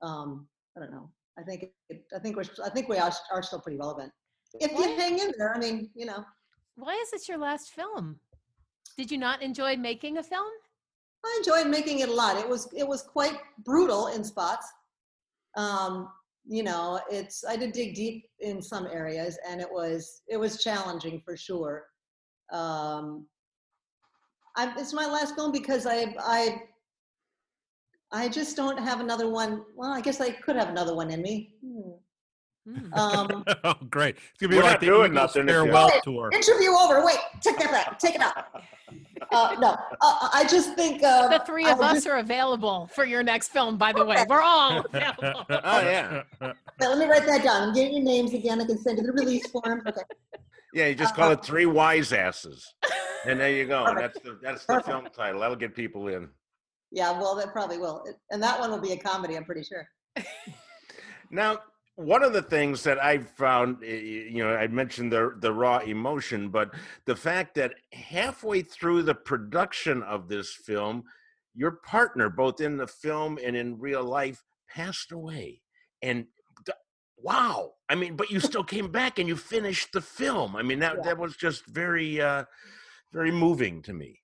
um, 0.03 0.47
i 0.77 0.81
don't 0.81 0.91
know 0.91 1.11
i 1.39 1.43
think 1.43 1.67
it, 1.89 2.05
i 2.15 2.19
think 2.19 2.37
we're 2.37 2.45
i 2.65 2.69
think 2.69 2.89
we 2.89 2.97
are, 2.97 3.13
are 3.33 3.43
still 3.43 3.61
pretty 3.61 3.79
relevant 3.79 4.11
if 4.61 4.71
you 4.73 4.97
hang 4.97 5.19
in 5.19 5.33
there 5.39 5.55
i 5.55 5.59
mean 5.59 5.91
you 5.95 6.07
know 6.07 6.25
why 6.77 6.95
is 6.95 7.11
this 7.11 7.29
your 7.29 7.39
last 7.39 7.73
film? 7.73 8.19
Did 8.97 9.11
you 9.11 9.19
not 9.19 9.43
enjoy 9.43 9.77
making 9.77 10.19
a 10.19 10.23
film? 10.23 10.51
I 11.25 11.35
enjoyed 11.39 11.69
making 11.69 12.01
it 12.01 12.09
a 12.09 12.13
lot. 12.13 12.37
It 12.37 12.49
was 12.49 12.69
it 12.77 12.87
was 12.87 13.03
quite 13.03 13.39
brutal 13.65 14.09
in 14.09 14.25
spots. 14.25 14.67
Um, 15.57 16.09
you 16.47 16.63
know, 16.63 17.01
it's 17.11 17.45
I 17.49 17.57
did 17.57 17.73
dig 17.73 17.95
deep 17.95 18.27
in 18.41 18.61
some 18.61 18.87
areas, 18.87 19.39
and 19.49 19.61
it 19.61 19.71
was 19.71 20.23
it 20.29 20.37
was 20.37 20.63
challenging 20.63 21.23
for 21.25 21.37
sure. 21.37 21.85
Um, 22.53 23.27
I, 24.57 24.73
it's 24.79 24.93
my 24.93 25.07
last 25.07 25.35
film 25.35 25.53
because 25.53 25.87
I 25.87 26.15
I 26.21 26.63
I 28.13 28.29
just 28.29 28.57
don't 28.57 28.79
have 28.79 29.01
another 29.01 29.29
one. 29.29 29.65
Well, 29.75 29.93
I 29.93 30.01
guess 30.01 30.21
I 30.21 30.31
could 30.31 30.57
have 30.57 30.69
another 30.69 30.95
one 30.95 31.11
in 31.11 31.23
me. 31.23 31.55
Hmm. 31.65 31.91
Hmm. 32.67 32.95
Um, 32.95 33.45
oh, 33.65 33.75
great! 33.91 34.17
It's 34.17 34.41
gonna 34.41 34.51
be 34.51 34.57
We're 34.57 34.63
like 34.63 34.73
not 34.73 34.81
the 34.81 34.87
doing 34.87 35.13
nothing 35.13 35.47
farewell 35.47 35.91
Wait, 35.93 36.03
tour. 36.03 36.31
interview 36.33 36.71
over. 36.71 37.05
Wait, 37.05 37.19
take 37.43 37.59
that 37.59 37.71
back. 37.71 37.99
Take 37.99 38.15
it 38.15 38.23
out. 38.23 38.47
Uh, 39.31 39.57
no, 39.59 39.77
uh, 40.01 40.29
I 40.33 40.47
just 40.49 40.75
think 40.75 41.03
um, 41.03 41.31
the 41.31 41.43
three 41.45 41.67
of 41.67 41.81
us 41.81 41.95
just- 41.95 42.07
are 42.07 42.19
available 42.19 42.89
for 42.95 43.05
your 43.05 43.23
next 43.23 43.49
film, 43.49 43.77
by 43.77 43.93
the 43.93 44.05
way. 44.05 44.25
We're 44.29 44.41
all 44.41 44.79
available. 44.93 45.45
Oh, 45.51 45.81
yeah. 45.81 46.23
Okay, 46.41 46.53
let 46.81 46.99
me 46.99 47.07
write 47.07 47.27
that 47.27 47.43
down. 47.43 47.69
I'm 47.69 47.75
getting 47.75 47.95
your 47.95 48.05
names 48.05 48.33
again. 48.33 48.61
I 48.61 48.65
can 48.65 48.79
send 48.79 48.99
you 48.99 49.05
the 49.05 49.13
release 49.13 49.47
form. 49.49 49.83
Okay. 49.87 50.01
Yeah, 50.73 50.87
you 50.87 50.95
just 50.95 51.15
call 51.15 51.31
it 51.33 51.45
three 51.45 51.67
wise 51.67 52.13
asses, 52.13 52.73
and 53.27 53.41
there 53.41 53.51
you 53.51 53.67
go. 53.67 53.95
That's 53.97 54.19
the 54.21 54.39
that's 54.43 54.65
the 54.67 54.81
film 54.83 55.09
title. 55.15 55.41
That'll 55.41 55.57
get 55.57 55.75
people 55.75 56.09
in. 56.09 56.29
Yeah, 56.91 57.13
well, 57.19 57.35
that 57.37 57.53
probably 57.53 57.79
will. 57.79 58.05
And 58.31 58.43
that 58.43 58.59
one 58.61 58.71
will 58.71 58.81
be 58.81 58.93
a 58.93 58.97
comedy, 58.97 59.37
I'm 59.37 59.45
pretty 59.45 59.65
sure. 59.65 59.89
Now, 61.31 61.59
one 61.97 62.23
of 62.23 62.33
the 62.33 62.43
things 62.43 62.85
that 62.85 63.03
I 63.03 63.19
found, 63.19 63.83
you 63.83 64.45
know, 64.45 64.55
I 64.55 64.67
mentioned 64.69 65.13
the 65.13 65.35
the 65.41 65.53
raw 65.53 65.79
emotion, 65.79 66.49
but 66.51 66.73
the 67.07 67.17
fact 67.17 67.55
that 67.57 67.75
halfway 67.93 68.63
through 68.63 69.03
the 69.03 69.15
production 69.15 70.03
of 70.03 70.29
this 70.29 70.53
film, 70.53 71.05
your 71.55 71.73
partner, 71.85 72.29
both 72.29 72.61
in 72.61 72.77
the 72.77 72.87
film 72.87 73.39
and 73.43 73.57
in 73.57 73.79
real 73.79 74.05
life, 74.05 74.43
passed 74.69 75.13
away, 75.13 75.63
and 76.03 76.27
wow, 77.17 77.73
I 77.89 77.95
mean, 77.95 78.17
but 78.17 78.31
you 78.31 78.39
still 78.39 78.65
came 78.65 78.93
back 78.93 79.19
and 79.19 79.27
you 79.27 79.37
finished 79.37 79.93
the 79.93 80.01
film. 80.03 80.57
I 80.57 80.63
mean, 80.63 80.79
that 80.81 80.97
Yeah. 80.97 81.03
that 81.05 81.19
was 81.19 81.37
just 81.37 81.65
very, 81.67 82.21
uh, 82.21 82.45
very 83.15 83.31
moving 83.31 83.81
to 83.83 83.95
me. 83.95 84.21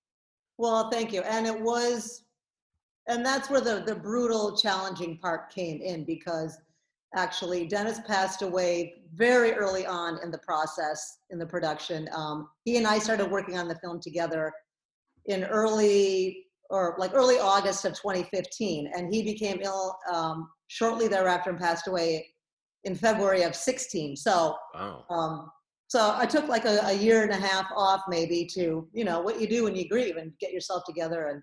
Well, 0.58 0.90
thank 0.90 1.12
you. 1.12 1.22
And 1.22 1.46
it 1.46 1.58
was, 1.58 2.24
and 3.08 3.24
that's 3.24 3.48
where 3.48 3.62
the, 3.62 3.82
the 3.86 3.94
brutal, 3.94 4.56
challenging 4.56 5.16
part 5.18 5.50
came 5.50 5.80
in 5.80 6.04
because 6.04 6.58
actually. 7.16 7.66
Dennis 7.66 8.00
passed 8.06 8.42
away 8.42 9.02
very 9.14 9.52
early 9.52 9.86
on 9.86 10.18
in 10.22 10.30
the 10.30 10.38
process, 10.38 11.18
in 11.30 11.38
the 11.38 11.46
production. 11.46 12.08
Um, 12.14 12.48
he 12.64 12.76
and 12.76 12.86
I 12.86 12.98
started 12.98 13.30
working 13.30 13.58
on 13.58 13.68
the 13.68 13.74
film 13.76 14.00
together 14.00 14.52
in 15.26 15.44
early, 15.44 16.46
or 16.70 16.94
like 16.98 17.12
early 17.14 17.38
August 17.38 17.84
of 17.84 17.94
2015, 17.94 18.92
and 18.94 19.12
he 19.12 19.22
became 19.22 19.60
ill 19.62 19.96
um, 20.12 20.48
shortly 20.68 21.08
thereafter 21.08 21.50
and 21.50 21.58
passed 21.58 21.88
away 21.88 22.26
in 22.84 22.94
February 22.94 23.42
of 23.42 23.54
16. 23.54 24.16
So, 24.16 24.56
Wow. 24.74 25.04
um, 25.10 25.50
so 25.90 26.14
I 26.16 26.24
took 26.24 26.46
like 26.46 26.66
a, 26.66 26.78
a 26.84 26.92
year 26.92 27.24
and 27.24 27.32
a 27.32 27.48
half 27.48 27.66
off 27.76 28.02
maybe 28.06 28.48
to, 28.54 28.88
you 28.92 29.04
know, 29.04 29.20
what 29.20 29.40
you 29.40 29.48
do 29.48 29.64
when 29.64 29.74
you 29.74 29.88
grieve 29.88 30.18
and 30.18 30.30
get 30.38 30.52
yourself 30.52 30.84
together. 30.86 31.26
And, 31.26 31.42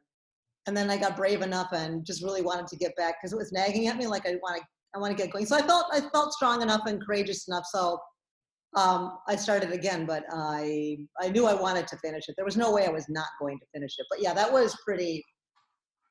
and 0.67 0.77
then 0.77 0.89
I 0.89 0.95
got 0.95 1.17
brave 1.17 1.41
enough 1.41 1.73
and 1.73 2.05
just 2.05 2.23
really 2.23 2.41
wanted 2.41 2.65
to 2.67 2.77
get 2.77 2.95
back 2.95 3.15
because 3.19 3.33
it 3.33 3.37
was 3.37 3.51
nagging 3.51 3.87
at 3.87 3.97
me. 3.97 4.07
Like 4.07 4.25
I 4.25 4.37
want 4.41 4.55
to, 4.55 4.63
I 4.95 4.99
want 4.99 5.11
to 5.11 5.21
get 5.21 5.33
going. 5.33 5.45
So 5.45 5.57
I 5.57 5.63
felt, 5.63 5.87
I 5.91 5.99
felt 6.13 6.31
strong 6.31 6.61
enough 6.61 6.83
and 6.87 7.05
courageous 7.05 7.49
enough. 7.49 7.65
So 7.69 7.99
um, 8.77 9.17
I 9.27 9.35
started 9.35 9.73
again, 9.73 10.05
but 10.05 10.23
I, 10.31 10.99
I 11.21 11.27
knew 11.27 11.45
I 11.45 11.53
wanted 11.53 11.85
to 11.89 11.97
finish 11.97 12.29
it. 12.29 12.35
There 12.37 12.45
was 12.45 12.55
no 12.55 12.71
way 12.71 12.85
I 12.85 12.91
was 12.91 13.09
not 13.09 13.27
going 13.41 13.59
to 13.59 13.65
finish 13.73 13.95
it. 13.97 14.05
But 14.09 14.21
yeah, 14.21 14.33
that 14.33 14.49
was 14.49 14.77
pretty 14.85 15.25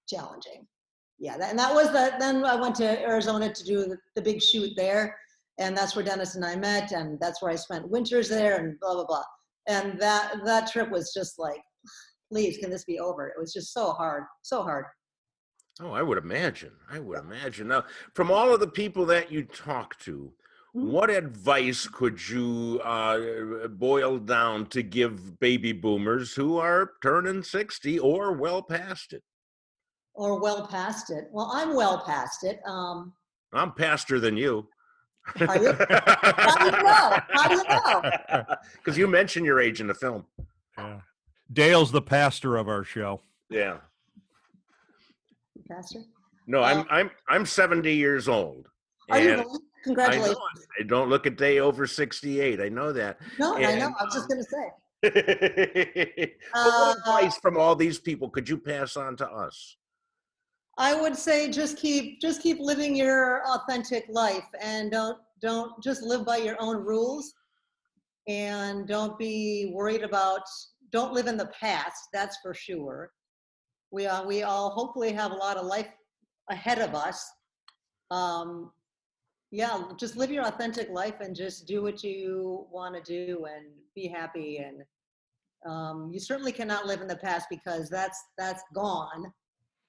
challenging. 0.07 0.67
Yeah, 1.19 1.39
that, 1.39 1.49
and 1.49 1.59
that 1.59 1.73
was 1.73 1.91
the, 1.91 2.13
then 2.19 2.45
I 2.45 2.57
went 2.57 2.75
to 2.75 3.01
Arizona 3.01 3.51
to 3.51 3.65
do 3.65 3.87
the, 3.87 3.97
the 4.15 4.21
big 4.21 4.43
shoot 4.43 4.73
there. 4.77 5.17
And 5.59 5.77
that's 5.77 5.97
where 5.97 6.05
Dennis 6.05 6.35
and 6.35 6.45
I 6.45 6.55
met, 6.57 6.93
and 6.93 7.19
that's 7.21 7.41
where 7.41 7.51
I 7.51 7.57
spent 7.57 7.89
winters 7.89 8.29
there, 8.29 8.57
and 8.59 8.79
blah 8.81 8.95
blah 8.95 9.07
blah. 9.07 9.25
And 9.67 9.99
that 10.01 10.35
that 10.45 10.71
trip 10.71 10.91
was 10.91 11.13
just 11.15 11.39
like, 11.39 11.61
please, 12.31 12.59
can 12.59 12.71
this 12.71 12.85
be 12.85 12.99
over? 12.99 13.27
It 13.29 13.39
was 13.39 13.53
just 13.53 13.73
so 13.73 13.93
hard, 13.93 14.25
so 14.43 14.63
hard. 14.63 14.85
Oh, 15.81 15.93
I 15.93 16.03
would 16.03 16.19
imagine. 16.19 16.73
I 16.91 16.99
would 16.99 17.19
imagine. 17.19 17.69
Now, 17.69 17.85
from 18.15 18.31
all 18.31 18.53
of 18.53 18.61
the 18.61 18.69
people 18.69 19.05
that 19.07 19.31
you 19.31 19.45
talk 19.45 19.99
to, 20.01 20.33
Mhm. 20.75 20.91
what 20.91 21.11
advice 21.11 21.87
could 21.87 22.29
you 22.29 22.81
uh, 22.85 23.69
boil 23.69 24.19
down 24.19 24.67
to 24.67 24.83
give 24.83 25.39
baby 25.39 25.73
boomers 25.73 26.35
who 26.35 26.59
are 26.59 26.93
turning 27.03 27.43
60 27.43 27.99
or 27.99 28.33
well 28.33 28.63
past 28.63 29.13
it? 29.15 29.23
Or 30.15 30.41
well 30.41 30.67
past 30.67 31.11
it. 31.11 31.29
Well, 31.31 31.51
I'm 31.53 31.75
well 31.75 32.03
past 32.07 32.45
it. 32.45 32.61
Um, 32.67 33.15
I'm 33.53 33.73
paster 33.73 34.19
than 34.19 34.37
you. 34.37 34.69
Are 35.41 35.63
you? 35.63 35.73
how 35.73 36.59
do 36.59 36.65
you 36.65 36.83
know? 36.83 37.19
How 37.31 37.49
do 37.49 37.55
you 37.55 37.65
know? 37.65 38.45
Because 38.77 38.97
you 38.97 39.07
mentioned 39.07 39.47
your 39.47 39.61
age 39.61 39.81
in 39.81 39.87
the 39.87 39.95
film. 39.95 40.25
Yeah. 40.79 41.01
Dale's 41.53 41.93
the 41.93 42.03
pastor 42.03 42.57
of 42.57 42.69
our 42.69 42.85
show. 42.85 43.21
Yeah. 43.51 43.79
Pastor? 45.69 46.01
No, 46.47 46.63
I'm 46.63 46.85
I'm 46.91 47.11
I'm 47.29 47.47
70 47.47 47.93
years 47.93 48.29
old. 48.29 48.69
Are 49.11 49.19
you 49.19 49.31
and 49.31 49.41
really? 49.41 49.51
I 49.51 49.53
know 49.53 49.61
Congratulations. 49.87 50.37
I 50.81 50.83
don't 50.83 51.09
look 51.09 51.27
a 51.27 51.31
day 51.31 51.61
over 51.61 51.87
68. 51.87 52.61
I 52.61 52.69
know 52.69 52.93
that. 52.93 53.19
No, 53.39 53.57
I 53.57 53.77
know. 53.77 53.93
I 53.99 54.05
was 54.05 54.15
just 54.15 54.31
um, 54.31 54.39
gonna 54.39 54.43
say. 54.43 54.73
but 56.53 56.61
Uh, 56.61 56.95
what 56.95 56.99
advice 56.99 57.39
from 57.39 57.57
all 57.57 57.77
these 57.77 57.99
people 57.99 58.29
could 58.29 58.49
you 58.49 58.59
pass 58.59 58.97
on 58.97 59.17
to 59.17 59.29
us? 59.29 59.77
I 60.79 60.95
would 60.95 61.17
say 61.17 61.51
just 61.51 61.79
keep 61.79 62.21
just 62.21 62.43
keep 62.43 62.59
living 62.61 62.95
your 62.95 63.43
authentic 63.47 64.07
life 64.11 64.47
and 64.61 64.91
don't 64.91 65.19
don't 65.41 65.83
just 65.83 66.03
live 66.03 66.25
by 66.25 66.37
your 66.37 66.57
own 66.61 66.77
rules. 66.77 67.33
And 68.29 68.89
don't 68.89 69.19
be 69.19 69.71
worried 69.73 70.03
about 70.03 70.43
don't 70.91 71.13
live 71.13 71.29
in 71.29 71.37
the 71.37 71.51
past 71.61 72.09
that's 72.13 72.39
for 72.43 72.53
sure. 72.55 73.11
We 73.91 74.07
are 74.07 74.27
we 74.27 74.43
all 74.43 74.71
hopefully 74.71 75.13
have 75.13 75.33
a 75.33 75.37
lot 75.37 75.57
of 75.57 75.67
life 75.67 75.89
ahead 76.51 76.79
of 76.81 76.95
us. 76.95 77.25
Um 78.11 78.73
yeah 79.53 79.85
just 79.97 80.17
live 80.17 80.31
your 80.31 80.45
authentic 80.45 80.91
life 80.91 81.21
and 81.21 81.35
just 81.35 81.67
do 81.67 81.83
what 81.83 82.03
you 82.03 82.67
want 82.71 82.95
to 82.97 83.01
do 83.01 83.47
and 83.47 83.67
be 83.95 84.09
happy 84.09 84.59
and 84.59 84.83
um, 85.67 86.11
you 86.13 86.21
certainly 86.21 86.53
cannot 86.53 86.87
live 86.87 87.01
in 87.01 87.09
the 87.09 87.17
past 87.17 87.47
because 87.51 87.89
that's 87.89 88.23
that's 88.39 88.63
gone. 88.75 89.33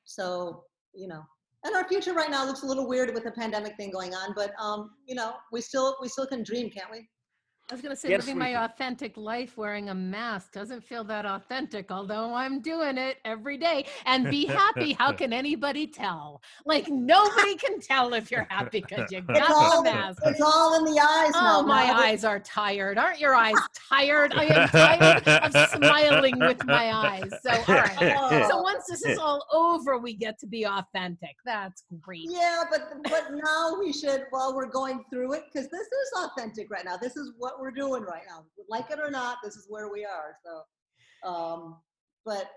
So 0.06 0.64
you 0.98 1.08
know 1.08 1.24
and 1.64 1.76
our 1.76 1.88
future 1.88 2.14
right 2.14 2.32
now 2.32 2.46
looks 2.46 2.64
a 2.64 2.66
little 2.66 2.88
weird 2.88 3.14
with 3.14 3.24
the 3.24 3.32
pandemic 3.32 3.76
thing 3.78 3.92
going 3.92 4.14
on 4.14 4.34
but 4.36 4.52
um 4.60 4.92
you 5.06 5.16
know 5.16 5.34
we 5.52 5.62
still 5.62 5.96
we 6.02 6.08
still 6.08 6.26
can 6.26 6.44
dream 6.44 6.70
can't 6.70 6.92
we 6.92 7.08
I 7.70 7.74
was 7.74 7.82
going 7.82 7.94
to 7.94 8.00
say, 8.00 8.10
Yes, 8.12 8.22
living 8.22 8.38
my 8.38 8.54
can. 8.54 8.64
authentic 8.64 9.18
life 9.18 9.58
wearing 9.58 9.90
a 9.90 9.96
mask 9.96 10.54
doesn't 10.54 10.82
feel 10.82 11.04
that 11.04 11.26
authentic, 11.26 11.92
although 11.92 12.34
I'm 12.34 12.62
doing 12.62 12.98
it 12.98 13.18
every 13.26 13.58
day. 13.58 13.86
And 14.06 14.30
be 14.30 14.46
happy. 14.46 14.94
How 14.94 15.12
can 15.12 15.34
anybody 15.44 15.86
tell? 15.86 16.42
Like, 16.66 16.88
nobody 16.88 17.56
can 17.56 17.82
tell 17.82 18.14
if 18.14 18.32
you're 18.32 18.48
happy 18.50 18.86
because 18.88 19.12
you 19.12 19.18
it's 19.30 19.40
got 19.40 19.52
all 19.52 19.84
the 19.84 19.92
mask. 19.92 20.22
it's 20.26 20.40
all 20.40 20.78
in 20.78 20.86
the 20.86 20.98
eyes 21.02 21.32
now 21.34 21.60
Oh, 21.60 21.64
my 21.64 21.92
eyes 21.92 22.24
are 22.24 22.40
tired. 22.40 22.98
Aren't 22.98 23.20
your 23.20 23.36
eyes 23.36 23.56
tired? 23.90 24.34
I 24.34 24.46
am 24.46 24.70
tired 24.70 25.28
of 25.28 25.70
smiling 25.72 26.40
with 26.40 26.64
my 26.66 26.94
eyes. 26.94 27.30
So, 27.42 27.52
all 27.52 27.76
right. 27.76 28.48
So, 28.48 28.60
oh. 28.60 28.62
once 28.62 28.86
this 28.88 29.04
is 29.04 29.18
all 29.18 29.46
over, 29.52 29.98
we 29.98 30.14
get 30.14 30.40
to 30.40 30.48
be 30.48 30.66
authentic. 30.66 31.36
That's 31.44 31.84
great. 32.02 32.28
yeah 32.30 32.64
but 32.70 32.82
but 33.04 33.32
now 33.34 33.76
we 33.80 33.92
should 33.92 34.26
while 34.30 34.56
we're 34.56 34.70
going 34.70 35.04
through 35.10 35.34
it 35.34 35.44
because 35.52 35.70
this 35.70 35.88
is 35.88 36.12
authentic 36.18 36.70
right 36.70 36.86
now 36.86 36.98
this 36.98 37.16
is 37.16 37.34
what 37.38 37.57
we're 37.60 37.72
doing 37.72 38.04
right 38.04 38.24
now. 38.28 38.46
Like 38.70 38.90
it 38.92 39.00
or 39.04 39.12
not 39.12 39.38
this 39.44 39.56
is 39.56 39.66
where 39.70 39.92
we 39.92 40.06
are 40.06 40.36
so 40.44 41.30
um 41.30 41.78
but 42.26 42.50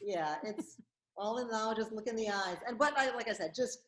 yeah 0.00 0.36
it's 0.42 0.76
all 1.16 1.38
in 1.38 1.48
now 1.48 1.72
just 1.74 1.92
look 1.92 2.06
in 2.06 2.16
the 2.16 2.28
eyes. 2.28 2.58
And 2.66 2.78
but 2.78 2.92
I, 2.96 3.14
like 3.14 3.28
i 3.28 3.32
said 3.32 3.52
just 3.54 3.78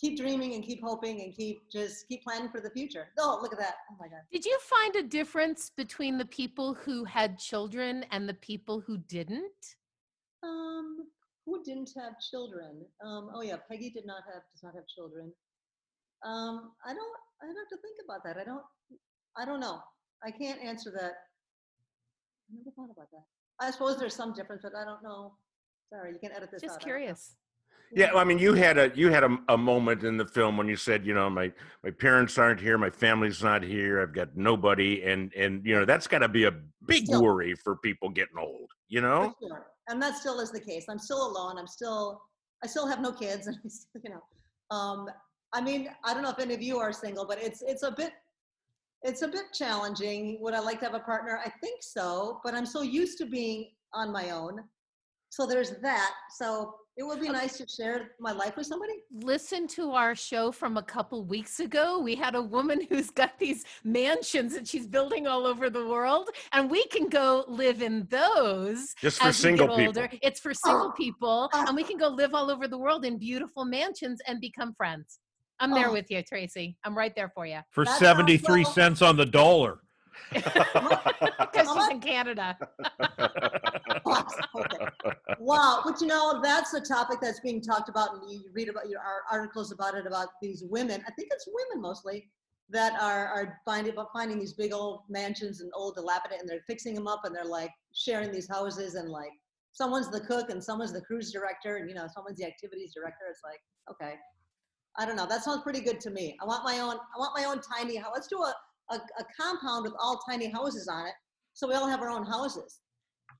keep 0.00 0.18
dreaming 0.18 0.54
and 0.54 0.64
keep 0.64 0.82
hoping 0.82 1.20
and 1.22 1.34
keep 1.34 1.70
just 1.70 2.08
keep 2.08 2.24
planning 2.24 2.48
for 2.48 2.60
the 2.60 2.70
future. 2.70 3.08
Oh 3.18 3.38
look 3.42 3.52
at 3.52 3.58
that. 3.58 3.74
Oh 3.90 3.96
my 4.00 4.08
god. 4.08 4.20
Did 4.30 4.44
you 4.44 4.58
find 4.60 4.96
a 4.96 5.02
difference 5.02 5.70
between 5.76 6.18
the 6.18 6.24
people 6.24 6.74
who 6.74 7.04
had 7.04 7.38
children 7.38 8.04
and 8.10 8.28
the 8.28 8.34
people 8.34 8.80
who 8.80 8.98
didn't? 8.98 9.76
um 10.42 11.06
who 11.46 11.62
didn't 11.64 11.90
have 11.96 12.14
children? 12.30 12.84
Um 13.04 13.30
oh 13.34 13.42
yeah 13.42 13.56
peggy 13.70 13.90
did 13.90 14.06
not 14.06 14.22
have 14.32 14.42
does 14.52 14.62
not 14.62 14.74
have 14.74 14.86
children. 14.94 15.32
Um 16.24 16.72
i 16.84 16.92
don't 16.94 17.16
i'd 17.42 17.46
have 17.46 17.68
to 17.70 17.76
think 17.82 17.96
about 18.04 18.24
that. 18.24 18.40
I 18.40 18.44
don't 18.44 18.64
i 19.38 19.44
don't 19.44 19.60
know 19.60 19.80
i 20.24 20.30
can't 20.30 20.60
answer 20.60 20.90
that 20.90 21.12
i 22.50 22.56
never 22.56 22.70
thought 22.76 22.90
about 22.92 23.10
that 23.10 23.24
i 23.60 23.70
suppose 23.70 23.98
there's 23.98 24.14
some 24.14 24.32
difference 24.32 24.62
but 24.62 24.74
i 24.74 24.84
don't 24.84 25.02
know 25.02 25.32
sorry 25.92 26.12
you 26.12 26.18
can 26.18 26.32
edit 26.32 26.50
this 26.50 26.62
Just 26.62 26.74
I 26.74 26.78
don't 26.78 26.84
curious. 26.84 27.36
Yeah, 27.94 28.14
I 28.14 28.24
mean, 28.24 28.38
you 28.38 28.54
had 28.54 28.78
a 28.78 28.90
you 28.94 29.10
had 29.10 29.22
a, 29.22 29.36
a 29.50 29.58
moment 29.58 30.02
in 30.02 30.16
the 30.16 30.26
film 30.26 30.56
when 30.56 30.66
you 30.66 30.76
said, 30.76 31.04
you 31.04 31.12
know, 31.14 31.28
my 31.28 31.52
my 31.84 31.90
parents 31.90 32.38
aren't 32.38 32.58
here, 32.60 32.78
my 32.78 32.88
family's 32.88 33.42
not 33.42 33.62
here, 33.62 34.00
I've 34.00 34.14
got 34.14 34.34
nobody, 34.34 35.02
and 35.02 35.32
and 35.34 35.64
you 35.66 35.74
know 35.74 35.84
that's 35.84 36.06
got 36.06 36.20
to 36.20 36.28
be 36.28 36.44
a 36.44 36.52
big 36.86 37.04
Still. 37.04 37.22
worry 37.22 37.54
for 37.54 37.76
people 37.76 38.08
getting 38.08 38.38
old. 38.38 38.70
You 38.88 39.02
know? 39.02 39.34
Sure. 39.42 39.66
And 39.88 40.00
that 40.00 40.16
still 40.16 40.40
is 40.40 40.50
the 40.50 40.60
case. 40.60 40.86
I'm 40.88 40.98
still 40.98 41.26
alone. 41.26 41.58
I'm 41.58 41.66
still, 41.66 42.22
I 42.64 42.66
still 42.66 42.86
have 42.86 43.00
no 43.00 43.12
kids, 43.12 43.46
and 43.48 43.56
I 43.62 43.68
still, 43.68 44.00
you 44.02 44.10
know, 44.10 44.76
um, 44.76 45.08
I 45.52 45.60
mean, 45.60 45.90
I 46.04 46.14
don't 46.14 46.22
know 46.22 46.30
if 46.30 46.38
any 46.38 46.54
of 46.54 46.62
you 46.62 46.78
are 46.78 46.92
single, 46.92 47.26
but 47.26 47.42
it's 47.42 47.62
it's 47.62 47.82
a 47.82 47.90
bit, 47.90 48.12
it's 49.02 49.22
a 49.22 49.28
bit 49.28 49.52
challenging. 49.52 50.38
Would 50.40 50.54
I 50.54 50.60
like 50.60 50.78
to 50.80 50.86
have 50.86 50.94
a 50.94 51.00
partner? 51.00 51.40
I 51.44 51.50
think 51.60 51.82
so, 51.82 52.40
but 52.44 52.54
I'm 52.54 52.66
so 52.66 52.82
used 52.82 53.18
to 53.18 53.26
being 53.26 53.70
on 53.94 54.12
my 54.12 54.30
own. 54.30 54.60
So 55.30 55.46
there's 55.46 55.70
that. 55.82 56.10
So 56.38 56.74
it 56.98 57.04
would 57.04 57.20
be 57.20 57.30
nice 57.30 57.56
to 57.56 57.66
share 57.66 58.10
my 58.20 58.32
life 58.32 58.54
with 58.56 58.66
somebody. 58.66 58.92
Listen 59.10 59.66
to 59.68 59.92
our 59.92 60.14
show 60.14 60.52
from 60.52 60.76
a 60.76 60.82
couple 60.82 61.24
weeks 61.24 61.58
ago. 61.58 61.98
We 62.00 62.14
had 62.14 62.34
a 62.34 62.42
woman 62.42 62.82
who's 62.90 63.08
got 63.10 63.38
these 63.38 63.64
mansions 63.82 64.54
that 64.54 64.68
she's 64.68 64.86
building 64.86 65.26
all 65.26 65.46
over 65.46 65.70
the 65.70 65.86
world, 65.86 66.28
and 66.52 66.70
we 66.70 66.84
can 66.88 67.08
go 67.08 67.44
live 67.48 67.80
in 67.80 68.06
those 68.10 68.94
Just 69.00 69.20
for 69.20 69.28
as 69.28 69.38
we 69.38 69.42
single 69.42 69.68
get 69.76 69.94
people. 69.94 70.18
It's 70.22 70.38
for 70.40 70.52
single 70.52 70.88
Oh. 70.88 70.92
people, 70.92 71.48
Oh. 71.54 71.64
and 71.66 71.74
we 71.74 71.82
can 71.82 71.96
go 71.96 72.08
live 72.08 72.34
all 72.34 72.50
over 72.50 72.68
the 72.68 72.78
world 72.78 73.04
in 73.06 73.16
beautiful 73.18 73.64
mansions 73.64 74.20
and 74.26 74.38
become 74.40 74.74
friends. 74.74 75.18
I'm 75.62 75.70
there 75.72 75.88
Oh. 75.88 75.92
with 75.92 76.10
you, 76.10 76.22
Tracy. 76.22 76.76
I'm 76.84 76.96
right 76.98 77.14
there 77.14 77.28
for 77.28 77.46
you 77.46 77.60
For 77.70 77.84
That 77.84 77.98
73 77.98 78.64
well. 78.64 78.72
cents 78.72 79.00
on 79.00 79.16
the 79.16 79.24
dollar. 79.24 79.78
because 80.32 81.66
How 81.66 81.78
she's 81.80 81.88
in 81.90 82.00
Canada. 82.00 82.58
okay. 84.56 84.86
Wow, 85.38 85.82
but 85.84 86.00
you 86.00 86.06
know 86.08 86.40
that's 86.42 86.72
the 86.72 86.80
topic 86.80 87.18
that's 87.20 87.40
being 87.40 87.60
talked 87.60 87.88
about, 87.88 88.14
and 88.14 88.30
you 88.30 88.42
read 88.52 88.68
about 88.68 88.88
your 88.88 89.00
articles 89.30 89.72
about 89.72 89.94
it 89.94 90.06
about 90.06 90.28
these 90.40 90.64
women. 90.68 91.02
I 91.06 91.10
think 91.12 91.28
it's 91.32 91.46
women 91.46 91.80
mostly 91.82 92.28
that 92.70 93.00
are 93.00 93.26
are 93.28 93.60
finding 93.64 93.92
about 93.92 94.08
finding 94.12 94.38
these 94.38 94.54
big 94.54 94.72
old 94.72 95.02
mansions 95.08 95.60
and 95.60 95.70
old 95.74 95.94
dilapidated, 95.94 96.40
and 96.40 96.48
they're 96.48 96.64
fixing 96.66 96.94
them 96.94 97.06
up, 97.06 97.20
and 97.24 97.34
they're 97.34 97.44
like 97.44 97.70
sharing 97.94 98.32
these 98.32 98.48
houses, 98.48 98.94
and 98.94 99.08
like 99.08 99.30
someone's 99.72 100.10
the 100.10 100.20
cook 100.20 100.50
and 100.50 100.62
someone's 100.62 100.92
the 100.92 101.00
cruise 101.02 101.30
director, 101.32 101.76
and 101.76 101.88
you 101.88 101.94
know 101.94 102.06
someone's 102.14 102.38
the 102.38 102.46
activities 102.46 102.92
director. 102.94 103.24
It's 103.30 103.40
like 103.44 103.60
okay, 103.90 104.14
I 104.98 105.06
don't 105.06 105.16
know. 105.16 105.26
That 105.26 105.42
sounds 105.42 105.62
pretty 105.62 105.80
good 105.80 106.00
to 106.00 106.10
me. 106.10 106.36
I 106.40 106.44
want 106.44 106.64
my 106.64 106.80
own. 106.80 106.94
I 106.94 107.18
want 107.18 107.32
my 107.36 107.44
own 107.44 107.60
tiny 107.60 107.96
house. 107.96 108.10
Let's 108.14 108.28
do 108.28 108.38
a 108.38 108.54
a, 108.90 108.96
a 108.96 109.24
compound 109.40 109.84
with 109.84 109.94
all 109.98 110.20
tiny 110.28 110.50
houses 110.50 110.88
on 110.88 111.06
it, 111.06 111.14
so 111.54 111.68
we 111.68 111.74
all 111.74 111.88
have 111.88 112.00
our 112.00 112.10
own 112.10 112.24
houses. 112.24 112.80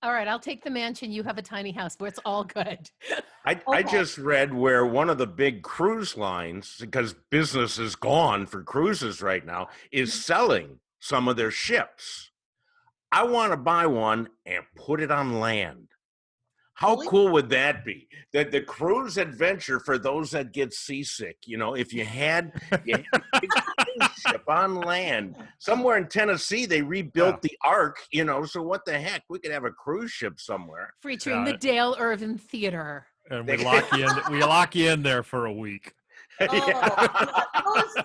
All 0.03 0.13
right, 0.13 0.27
I'll 0.27 0.41
take 0.41 0.65
the 0.65 0.71
mansion. 0.71 1.13
You 1.13 1.23
have 1.23 1.39
a 1.39 1.43
tiny 1.43 1.71
house 1.71 1.95
where 1.99 2.09
it's 2.09 2.19
all 2.25 2.43
good. 2.43 2.91
I, 3.47 3.61
I 3.69 3.83
just 3.83 4.19
read 4.19 4.53
where 4.53 4.85
one 4.85 5.09
of 5.09 5.19
the 5.19 5.27
big 5.27 5.63
cruise 5.63 6.17
lines, 6.17 6.77
because 6.81 7.15
business 7.31 7.79
is 7.79 7.95
gone 7.95 8.47
for 8.47 8.63
cruises 8.65 9.23
right 9.23 9.45
now, 9.45 9.69
is 9.93 10.11
mm-hmm. 10.11 10.21
selling 10.21 10.81
some 10.99 11.29
of 11.29 11.37
their 11.37 11.53
ships. 11.53 12.31
I 13.13 13.25
want 13.25 13.53
to 13.53 13.57
buy 13.57 13.87
one 13.87 14.29
and 14.47 14.65
put 14.75 15.01
it 15.01 15.11
on 15.11 15.39
land. 15.39 15.89
How 16.83 16.97
cool 17.09 17.29
would 17.31 17.49
that 17.51 17.85
be? 17.85 18.09
The, 18.33 18.43
the 18.43 18.61
cruise 18.61 19.17
adventure 19.17 19.79
for 19.79 19.99
those 19.99 20.33
that 20.33 20.53
get 20.53 20.73
seasick. 20.75 21.37
You 21.47 21.57
know, 21.59 21.75
if 21.75 21.93
you 21.93 22.05
had, 22.05 22.61
you 22.85 22.97
had 22.97 23.23
a 23.33 23.41
big 23.41 23.51
cruise 23.51 24.11
ship 24.27 24.43
on 24.49 24.81
land 24.81 25.37
somewhere 25.61 25.97
in 25.97 26.09
Tennessee, 26.09 26.67
they 26.67 26.83
rebuilt 26.83 27.37
Yeah. 27.37 27.49
the 27.51 27.59
Ark. 27.65 27.99
You 28.11 28.25
know, 28.25 28.45
so 28.45 28.63
what 28.63 28.85
the 28.85 28.99
heck? 28.99 29.23
We 29.29 29.39
could 29.39 29.53
have 29.53 29.65
a 29.65 29.71
cruise 29.71 30.11
ship 30.11 30.41
somewhere. 30.41 30.95
Featuring 31.03 31.47
Yeah. 31.47 31.53
the 31.53 31.59
Dale 31.59 31.95
Irvin 32.01 32.37
Theater. 32.37 33.07
And 33.31 33.47
we 33.47 33.57
lock 33.59 33.91
you 33.93 34.05
in. 34.05 34.11
We 34.33 34.43
lock 34.43 34.75
you 34.75 34.91
in 34.91 35.03
there 35.05 35.23
for 35.23 35.47
a 35.47 35.53
week. 35.53 35.93
Oh, 36.41 37.83
those, 37.95 38.05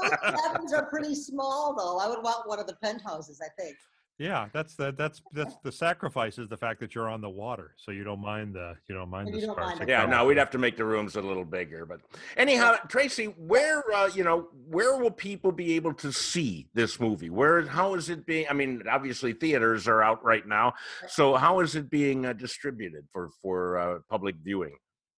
those 0.00 0.10
cabins 0.42 0.72
are 0.72 0.86
pretty 0.86 1.14
small, 1.14 1.74
though. 1.76 1.98
I 1.98 2.08
would 2.08 2.22
want 2.24 2.48
one 2.48 2.58
of 2.58 2.66
the 2.66 2.74
penthouses, 2.82 3.40
I 3.40 3.48
think. 3.62 3.76
Yeah, 4.18 4.48
that's 4.54 4.76
the 4.76 4.94
that's 4.96 5.20
that's 5.32 5.56
the 5.62 5.70
sacrifice 5.70 6.38
is 6.38 6.48
the 6.48 6.56
fact 6.56 6.80
that 6.80 6.94
you're 6.94 7.08
on 7.08 7.20
the 7.20 7.28
water, 7.28 7.74
so 7.76 7.90
you 7.90 8.02
don't 8.02 8.20
mind 8.20 8.54
the 8.54 8.74
you 8.88 8.94
don't 8.94 9.10
mind 9.10 9.28
And 9.28 9.36
the 9.36 9.40
you 9.40 9.46
don't 9.46 9.58
mind 9.58 9.84
Yeah, 9.86 10.06
no, 10.06 10.24
we'd 10.24 10.38
have 10.38 10.50
to 10.52 10.58
make 10.58 10.78
the 10.78 10.86
rooms 10.86 11.16
a 11.16 11.20
little 11.20 11.44
bigger, 11.44 11.84
but 11.84 12.00
anyhow, 12.38 12.76
Tracy, 12.88 13.26
where 13.36 13.84
uh, 13.94 14.08
you 14.14 14.24
know, 14.24 14.48
where 14.70 14.96
will 14.96 15.10
people 15.10 15.52
be 15.52 15.74
able 15.74 15.92
to 15.94 16.10
see 16.12 16.66
this 16.72 16.98
movie? 16.98 17.28
Where, 17.28 17.66
how 17.66 17.94
is 17.94 18.08
it 18.08 18.24
being? 18.24 18.46
I 18.48 18.54
mean, 18.54 18.82
obviously 18.90 19.34
theaters 19.34 19.86
are 19.86 20.02
out 20.02 20.24
right 20.24 20.46
now, 20.46 20.72
so 21.08 21.34
how 21.34 21.60
is 21.60 21.74
it 21.74 21.90
being 21.90 22.24
uh, 22.24 22.32
distributed 22.32 23.06
for 23.12 23.28
for 23.42 23.78
uh, 23.78 23.98
public 24.08 24.36
viewing? 24.42 24.76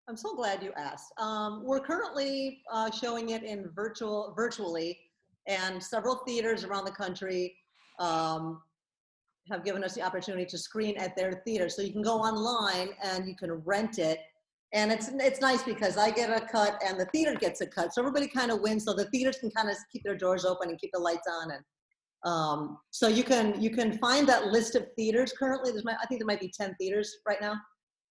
I'm 0.09 0.17
so 0.17 0.35
glad 0.35 0.61
you 0.61 0.73
asked. 0.75 1.13
Um, 1.17 1.63
we're 1.63 1.79
currently 1.79 2.63
uh, 2.69 2.91
showing 2.91 3.29
it 3.29 3.43
in 3.43 3.69
virtual, 3.73 4.33
virtually, 4.35 4.99
and 5.47 5.81
several 5.81 6.15
theaters 6.27 6.65
around 6.65 6.83
the 6.83 6.91
country 6.91 7.55
um, 7.99 8.61
have 9.49 9.63
given 9.63 9.83
us 9.83 9.95
the 9.95 10.01
opportunity 10.01 10.45
to 10.45 10.57
screen 10.57 10.97
at 10.97 11.15
their 11.15 11.41
theater. 11.45 11.69
So 11.69 11.81
you 11.81 11.91
can 11.91 12.01
go 12.01 12.19
online 12.19 12.89
and 13.03 13.27
you 13.27 13.35
can 13.35 13.51
rent 13.65 13.99
it, 13.99 14.19
and 14.73 14.91
it's 14.91 15.09
it's 15.13 15.41
nice 15.41 15.63
because 15.63 15.97
I 15.97 16.11
get 16.11 16.29
a 16.29 16.45
cut 16.45 16.81
and 16.85 16.99
the 16.99 17.05
theater 17.05 17.35
gets 17.35 17.61
a 17.61 17.67
cut, 17.67 17.93
so 17.93 18.01
everybody 18.01 18.27
kind 18.27 18.51
of 18.51 18.61
wins. 18.61 18.85
So 18.85 18.93
the 18.93 19.05
theaters 19.05 19.37
can 19.39 19.51
kind 19.51 19.69
of 19.69 19.75
keep 19.91 20.03
their 20.03 20.17
doors 20.17 20.45
open 20.45 20.69
and 20.69 20.79
keep 20.79 20.91
the 20.93 20.99
lights 20.99 21.27
on, 21.29 21.51
and 21.51 21.63
um, 22.23 22.77
so 22.91 23.07
you 23.07 23.23
can 23.23 23.59
you 23.61 23.69
can 23.69 23.97
find 23.97 24.27
that 24.27 24.47
list 24.47 24.75
of 24.75 24.85
theaters 24.95 25.33
currently. 25.37 25.71
There's 25.71 25.85
my, 25.85 25.95
I 26.01 26.05
think 26.05 26.19
there 26.19 26.27
might 26.27 26.41
be 26.41 26.53
ten 26.55 26.75
theaters 26.79 27.17
right 27.27 27.41
now. 27.41 27.55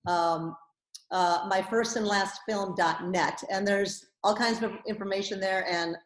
Um, 0.07 0.57
uh, 1.11 1.47
my 1.49 1.63
first 1.63 1.97
and 1.97 2.07
last 2.07 2.41
film.net 2.47 3.43
and 3.51 3.67
there's 3.67 4.07
all 4.23 4.35
kinds 4.37 4.63
of 4.63 4.73
information 4.87 5.41
there 5.41 5.67
and 5.67 5.97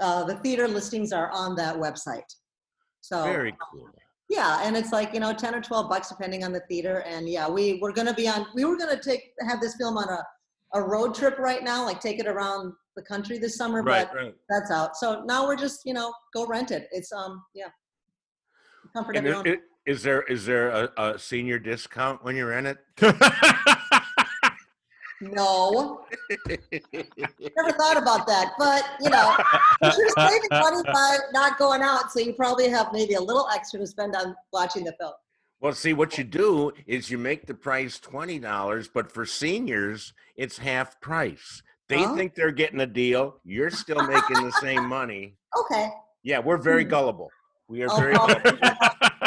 uh, 0.00 0.22
the 0.22 0.36
theater 0.36 0.68
listings 0.68 1.12
are 1.12 1.32
on 1.32 1.56
that 1.56 1.74
website 1.74 2.32
so 3.06 3.22
Very 3.22 3.54
cool. 3.70 3.88
Yeah 4.28 4.60
and 4.64 4.76
it's 4.76 4.92
like 4.92 5.12
you 5.14 5.20
know 5.20 5.32
10 5.32 5.54
or 5.54 5.60
12 5.60 5.88
bucks 5.88 6.08
depending 6.08 6.42
on 6.44 6.52
the 6.52 6.60
theater 6.68 7.02
and 7.06 7.28
yeah 7.28 7.48
we 7.48 7.78
we're 7.80 7.92
gonna 7.92 8.14
be 8.14 8.28
on 8.28 8.46
we 8.54 8.64
were 8.64 8.76
gonna 8.76 9.00
take 9.00 9.32
have 9.48 9.60
this 9.60 9.76
film 9.76 9.96
on 9.96 10.08
a, 10.08 10.22
a 10.74 10.82
road 10.82 11.14
trip 11.14 11.38
right 11.38 11.62
now 11.62 11.84
like 11.84 12.00
take 12.00 12.18
it 12.18 12.26
around 12.26 12.72
the 12.96 13.02
country 13.02 13.38
this 13.38 13.56
summer 13.56 13.82
Right, 13.82 14.08
but 14.10 14.16
right. 14.16 14.34
that's 14.48 14.70
out 14.70 14.96
so 14.96 15.22
now 15.26 15.46
we're 15.46 15.56
just 15.56 15.80
you 15.84 15.94
know 15.94 16.12
go 16.34 16.46
rent 16.46 16.70
it 16.70 16.88
it's 16.92 17.12
um 17.12 17.42
yeah 17.54 17.66
comfort 18.94 19.16
of 19.16 19.24
And 19.24 19.26
your 19.26 19.36
i- 19.36 19.38
own 19.38 19.48
i- 19.48 19.58
is 19.86 20.02
there 20.02 20.22
is 20.22 20.44
there 20.44 20.68
a, 20.70 20.90
a 20.96 21.18
senior 21.18 21.60
discount 21.60 22.24
when 22.24 22.34
you're 22.34 22.52
in 22.54 22.66
it? 22.66 22.78
no 25.20 26.04
never 26.48 27.72
thought 27.78 27.96
about 27.96 28.26
that 28.26 28.52
but 28.58 28.84
you 29.00 29.08
know 29.10 29.36
you're 29.82 30.08
saving 30.16 30.48
money 30.52 30.82
by 30.92 31.16
not 31.32 31.58
going 31.58 31.82
out 31.82 32.12
so 32.12 32.20
you 32.20 32.32
probably 32.34 32.68
have 32.68 32.92
maybe 32.92 33.14
a 33.14 33.20
little 33.20 33.48
extra 33.54 33.78
to 33.80 33.86
spend 33.86 34.14
on 34.14 34.34
watching 34.52 34.84
the 34.84 34.92
film 35.00 35.12
Well, 35.60 35.72
see, 35.72 35.94
what 35.94 36.18
you 36.18 36.24
do 36.24 36.72
is 36.86 37.10
you 37.10 37.16
make 37.18 37.46
the 37.46 37.54
price 37.54 37.98
twenty 37.98 38.38
dollars, 38.38 38.88
but 38.92 39.10
for 39.10 39.24
seniors, 39.24 40.12
it's 40.36 40.58
half 40.58 41.00
price. 41.00 41.62
They 41.88 42.02
Huh? 42.02 42.14
think 42.14 42.34
they're 42.34 42.52
getting 42.52 42.80
a 42.80 42.86
deal. 42.86 43.40
You're 43.42 43.70
still 43.70 44.02
making 44.06 44.42
the 44.44 44.52
same 44.52 44.84
money. 44.86 45.38
okay 45.60 45.88
Yeah, 46.22 46.40
we're 46.40 46.58
very 46.58 46.84
Hmm. 46.84 46.90
gullible. 46.90 47.30
We 47.68 47.82
are 47.82 47.88
Oh, 47.90 47.96
very 48.00 48.14
oh. 48.16 48.26
gullible. 48.26 48.58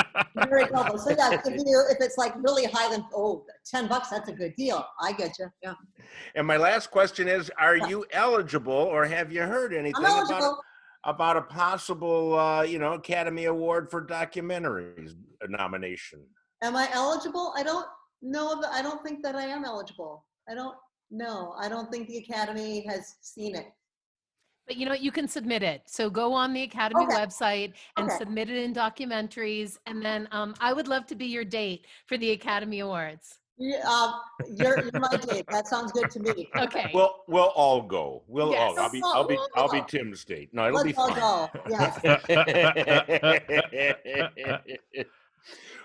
very 0.53 0.67
so 0.67 1.15
yeah 1.17 1.39
if 1.45 1.45
you 1.45 1.83
if 1.89 1.97
it's 1.99 2.17
like 2.17 2.33
really 2.37 2.65
high 2.65 2.89
then 2.89 3.05
oh 3.13 3.45
10 3.65 3.87
bucks 3.87 4.09
that's 4.09 4.29
a 4.29 4.33
good 4.33 4.55
deal. 4.55 4.85
I 5.01 5.13
get 5.13 5.37
you. 5.39 5.47
Yeah. 5.63 5.73
And 6.35 6.45
my 6.45 6.57
last 6.57 6.91
question 6.91 7.27
is: 7.27 7.51
Are 7.59 7.75
you 7.75 8.05
eligible, 8.11 8.73
or 8.73 9.05
have 9.05 9.31
you 9.31 9.41
heard 9.41 9.73
anything 9.73 10.03
about 10.03 10.57
about 11.05 11.37
a 11.37 11.41
possible, 11.41 12.37
uh, 12.37 12.63
you 12.63 12.77
know, 12.77 12.93
Academy 12.93 13.45
Award 13.45 13.89
for 13.89 14.05
documentaries 14.05 15.13
nomination? 15.47 16.19
am 16.61 16.75
i 16.75 16.89
eligible? 16.91 17.53
I 17.55 17.63
don't 17.63 17.85
know 18.21 18.59
that 18.59 18.71
i 18.73 18.81
don't 18.81 19.01
think 19.01 19.23
that 19.23 19.35
i 19.35 19.45
am 19.45 19.63
eligible. 19.63 20.25
I 20.49 20.55
don't 20.55 20.75
know. 21.11 21.53
I 21.57 21.69
don't 21.69 21.89
think 21.91 22.07
the 22.07 22.17
academy 22.17 22.85
has 22.87 23.15
seen 23.21 23.55
it 23.55 23.67
But 24.69 24.77
you 24.77 24.85
know 24.85 24.91
what? 24.91 25.01
You 25.01 25.11
can 25.11 25.27
submit 25.27 25.63
it. 25.63 25.81
So 25.87 26.11
go 26.11 26.31
on 26.31 26.53
the 26.53 26.61
Academy 26.61 27.07
Okay. 27.07 27.15
website 27.15 27.73
and 27.97 28.05
Okay. 28.05 28.15
submit 28.17 28.51
it 28.51 28.57
in 28.57 28.71
documentaries. 28.71 29.79
And 29.87 29.99
then 30.05 30.27
um, 30.31 30.53
I 30.61 30.73
would 30.73 30.87
love 30.87 31.07
to 31.07 31.15
be 31.15 31.25
your 31.25 31.43
date 31.43 31.87
for 32.05 32.17
the 32.17 32.29
Academy 32.31 32.81
Awards. 32.81 33.39
Yeah, 33.57 33.79
um, 33.79 34.13
you're, 34.55 34.79
you're 34.79 34.91
my 34.93 35.17
date 35.17 35.47
that 35.49 35.67
sounds 35.67 35.91
good 35.91 36.11
to 36.11 36.19
me 36.19 36.47
Okay. 36.59 36.91
We'll 36.93 37.13
we'll 37.27 37.51
all 37.55 37.81
go. 37.81 38.21
We'll 38.27 38.53
all. 38.53 38.75
Yes. 38.75 38.79
I'll 38.79 38.91
be 38.91 39.01
I'll 39.03 39.27
be 39.27 39.33
We'll 39.33 39.47
I'll 39.55 39.69
be. 39.69 39.81
Tim's 39.89 40.23
date. 40.23 40.53
No, 40.53 40.67
it'll 40.67 40.83
be 40.83 40.93
let's 40.93 40.99
all 40.99 41.49
go 41.49 41.49
yes 41.67 41.99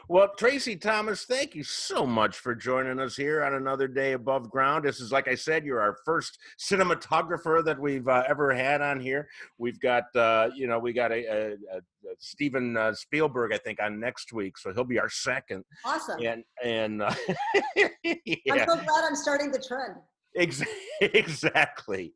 well, 0.09 0.29
Tracy 0.37 0.77
Thomas, 0.77 1.25
thank 1.25 1.55
you 1.55 1.63
so 1.63 2.07
much 2.07 2.37
for 2.37 2.55
joining 2.55 3.01
us 3.01 3.17
here 3.17 3.43
on 3.43 3.55
another 3.55 3.89
day 3.89 4.13
above 4.13 4.51
ground. 4.51 4.85
This 4.85 5.01
is, 5.01 5.11
like 5.11 5.29
I 5.29 5.35
said, 5.35 5.65
you're 5.65 5.81
our 5.81 5.97
first 6.05 6.39
cinematographer 6.61 7.65
that 7.65 7.81
we've 7.81 8.07
uh, 8.07 8.25
ever 8.29 8.55
had 8.55 8.83
on 8.83 9.01
here. 9.01 9.29
We've 9.57 9.81
got, 9.81 10.05
uh, 10.15 10.51
you 10.55 10.67
know, 10.67 10.79
we 10.79 10.93
got 10.93 11.11
a, 11.11 11.25
a, 11.25 11.53
a 11.53 11.81
Steven 12.19 12.77
uh, 12.77 12.95
Spielberg, 12.95 13.53
I 13.55 13.59
think, 13.59 13.81
on 13.83 13.99
next 13.99 14.33
week, 14.33 14.59
so 14.59 14.73
he'll 14.75 14.85
be 14.85 14.99
our 14.99 15.09
second. 15.09 15.65
awesome 15.85 16.21
And 16.23 16.45
and 16.63 17.03
uh, 17.03 17.15
i'm 17.79 18.59
so 18.59 18.77
glad 18.77 19.05
i'm 19.05 19.17
starting 19.17 19.51
the 19.51 19.63
trend 19.67 19.97
exactly. 21.01 22.13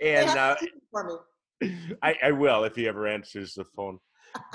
And 0.00 0.28
uh, 0.30 0.56
for 0.90 1.04
me 1.04 1.14
I, 2.02 2.16
I 2.24 2.32
will 2.32 2.64
if 2.64 2.74
he 2.74 2.88
ever 2.88 3.06
answers 3.06 3.54
the 3.54 3.64
phone. 3.64 3.98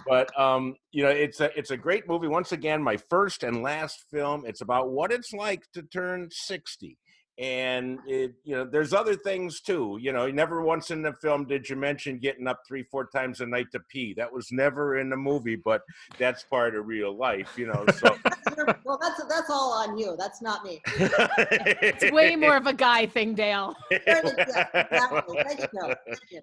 But 0.08 0.38
um, 0.40 0.76
you 0.92 1.04
know, 1.04 1.10
it's 1.10 1.42
a 1.42 1.58
it's 1.58 1.72
a 1.72 1.78
great 1.78 2.08
movie. 2.08 2.28
Once 2.28 2.52
again, 2.52 2.82
my 2.82 2.98
first 2.98 3.44
and 3.44 3.62
last 3.62 4.06
film. 4.12 4.44
It's 4.46 4.62
about 4.62 4.90
what 4.90 5.12
it's 5.12 5.34
like 5.34 5.64
to 5.74 5.82
turn 5.82 6.30
sixty, 6.32 6.98
and 7.38 8.00
it 8.08 8.34
you 8.44 8.56
know, 8.56 8.66
there's 8.66 8.94
other 8.94 9.16
things 9.16 9.62
too. 9.62 9.98
You 10.02 10.14
know, 10.14 10.30
never 10.32 10.62
once 10.62 10.92
in 10.92 11.02
the 11.02 11.14
film 11.14 11.46
did 11.46 11.70
you 11.70 11.76
mention 11.76 12.20
getting 12.20 12.48
up 12.48 12.62
three 12.68 12.84
four 12.84 13.08
times 13.08 13.42
a 13.42 13.46
night 13.46 13.68
to 13.74 13.80
pee. 13.92 14.14
That 14.16 14.32
was 14.32 14.52
never 14.52 14.98
in 14.98 15.10
the 15.10 15.18
movie, 15.18 15.58
but 15.58 15.82
that's 16.18 16.44
part 16.44 16.76
of 16.76 16.88
real 16.88 17.16
life. 17.16 17.54
You 17.58 17.68
know, 17.68 17.86
so 17.98 18.18
well 18.86 18.98
that's 19.02 19.24
that's 19.26 19.50
all 19.50 19.74
on 19.74 19.98
you 19.98 20.16
that's 20.18 20.42
not 20.42 20.64
me 20.64 20.82
it's 20.88 22.12
way 22.12 22.36
more 22.36 22.56
of 22.56 22.66
a 22.66 22.74
guy 22.74 23.06
thing, 23.06 23.36
Dale. 23.36 23.76
Exactly. 23.92 24.44
Thank 25.44 25.60
you. 25.60 25.82
Thank 25.82 26.20
you. 26.32 26.42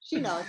she 0.00 0.20
knows 0.20 0.44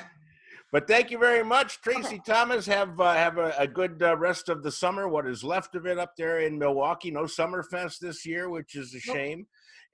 But 0.72 0.88
thank 0.88 1.10
you 1.12 1.18
very 1.18 1.44
much, 1.44 1.80
Tracy 1.82 2.20
Thomas. 2.26 2.66
Have 2.66 3.00
uh, 3.00 3.14
have 3.14 3.38
a, 3.38 3.54
a 3.58 3.68
good 3.68 4.02
uh, 4.04 4.18
rest 4.18 4.50
of 4.50 4.62
the 4.64 4.72
summer. 4.72 5.08
What 5.08 5.28
is 5.28 5.44
left 5.44 5.76
of 5.76 5.86
it 5.86 5.98
up 5.98 6.16
there 6.18 6.40
in 6.40 6.58
Milwaukee? 6.60 7.12
No 7.12 7.24
Summerfest 7.24 8.00
this 8.00 8.26
year, 8.26 8.50
which 8.50 8.76
is 8.76 8.94
a 8.94 9.00
Nope. 9.08 9.16
shame. 9.16 9.48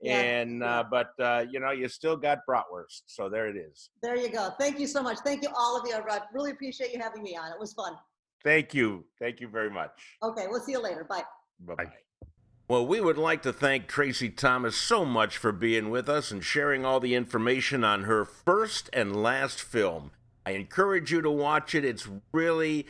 Yeah, 0.04 0.20
and 0.20 0.64
uh, 0.64 0.84
but 0.90 1.12
uh, 1.20 1.46
you 1.52 1.60
know, 1.60 1.70
you 1.70 1.88
still 1.88 2.18
got 2.18 2.40
bratwurst, 2.50 3.04
so 3.06 3.30
there 3.30 3.48
it 3.50 3.56
is. 3.56 3.92
there 4.02 4.16
you 4.16 4.30
go 4.30 4.50
thank 4.60 4.80
you 4.80 4.88
so 4.88 5.04
much 5.04 5.20
thank 5.24 5.44
you 5.44 5.50
all 5.56 5.80
of 5.80 5.88
you 5.88 5.94
i 5.94 6.20
really 6.34 6.50
appreciate 6.50 6.92
you 6.92 7.00
having 7.00 7.22
me 7.22 7.38
on 7.38 7.52
it 7.52 7.60
was 7.60 7.74
fun 7.74 7.94
Thank 8.44 8.74
you, 8.74 9.06
thank 9.20 9.40
you 9.40 9.48
very 9.48 9.70
much. 9.70 9.92
okay 10.24 10.48
we'll 10.50 10.60
see 10.62 10.72
you 10.72 10.82
later 10.82 11.06
bye 11.08 11.22
Bye 11.60 11.76
bye. 11.76 11.92
Well, 12.68 12.88
we 12.88 13.00
would 13.00 13.20
like 13.20 13.44
to 13.44 13.54
thank 13.54 13.88
Tracy 13.88 14.32
Thomas 14.32 14.76
so 14.76 15.06
much 15.06 15.38
for 15.38 15.52
being 15.52 15.92
with 15.92 16.10
us 16.10 16.32
and 16.32 16.44
sharing 16.44 16.84
all 16.84 17.00
the 17.00 17.14
information 17.14 17.84
on 17.84 18.06
her 18.06 18.26
first 18.26 18.90
and 18.94 19.16
last 19.22 19.62
film. 19.62 20.10
I 20.46 20.52
encourage 20.52 21.12
you 21.12 21.22
to 21.22 21.32
watch 21.32 21.76
it. 21.76 21.86
It's 21.86 22.08
really 22.34 22.88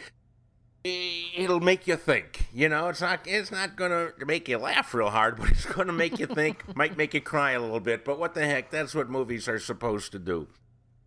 it'll 0.83 1.59
make 1.59 1.85
you 1.87 1.95
think. 1.95 2.47
You 2.53 2.69
know, 2.69 2.89
it's 2.89 3.01
not 3.01 3.21
it's 3.25 3.51
not 3.51 3.75
going 3.75 3.91
to 3.91 4.13
make 4.25 4.47
you 4.47 4.57
laugh 4.57 4.91
real 4.93 5.09
hard, 5.09 5.37
but 5.39 5.49
it's 5.51 5.65
going 5.65 5.87
to 5.87 5.93
make 5.93 6.19
you 6.19 6.27
think, 6.27 6.75
might 6.75 6.97
make 6.97 7.13
you 7.13 7.21
cry 7.21 7.51
a 7.51 7.59
little 7.59 7.79
bit, 7.79 8.03
but 8.05 8.19
what 8.19 8.33
the 8.33 8.45
heck, 8.45 8.71
that's 8.71 8.95
what 8.95 9.09
movies 9.09 9.47
are 9.47 9.59
supposed 9.59 10.11
to 10.13 10.19
do. 10.19 10.47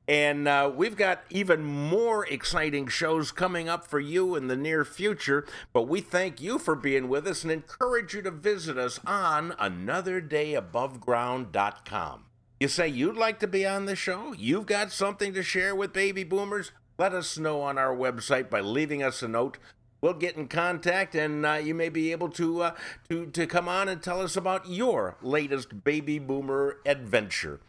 And 0.07 0.47
uh, 0.47 0.71
we've 0.75 0.99
got 0.99 1.23
even 1.31 1.65
more 1.65 2.27
exciting 2.27 2.89
shows 2.89 3.33
coming 3.33 3.71
up 3.71 3.87
for 3.87 3.99
you 3.99 4.37
in 4.37 4.49
the 4.49 4.57
near 4.57 4.85
future. 4.85 5.47
But 5.73 5.89
we 5.89 6.03
thank 6.03 6.43
you 6.43 6.59
for 6.59 6.75
being 6.75 7.09
with 7.09 7.27
us 7.27 7.43
and 7.43 7.51
encourage 7.51 8.13
you 8.13 8.21
to 8.21 8.31
visit 8.31 8.77
us 8.77 9.01
on 9.07 9.53
anotherdayaboveground.com. 9.53 12.25
You 12.65 12.69
say 12.69 12.89
you'd 12.89 13.19
like 13.19 13.41
to 13.41 13.47
be 13.47 13.67
on 13.67 13.85
the 13.85 13.95
show? 13.95 14.33
You've 14.33 14.65
got 14.65 14.91
something 14.91 15.35
to 15.35 15.43
share 15.43 15.75
with 15.75 15.93
baby 15.93 16.25
boomers? 16.25 16.73
Let 16.97 17.13
us 17.13 17.37
know 17.37 17.61
on 17.61 17.77
our 17.77 17.95
website 17.95 18.49
by 18.49 18.63
leaving 18.63 19.03
us 19.03 19.23
a 19.23 19.29
note. 19.29 19.59
We'll 20.01 20.15
get 20.15 20.39
in 20.39 20.49
contact, 20.49 21.15
and 21.15 21.45
uh, 21.45 21.61
you 21.63 21.75
may 21.75 21.91
be 21.91 22.11
able 22.11 22.31
to 22.31 22.63
uh, 22.63 22.75
to 23.11 23.27
to 23.27 23.47
come 23.47 23.69
on 23.69 23.91
and 23.91 24.03
tell 24.03 24.23
us 24.23 24.35
about 24.35 24.67
your 24.67 25.19
latest 25.21 25.85
baby 25.85 26.19
boomer 26.19 26.79
adventure. 26.87 27.61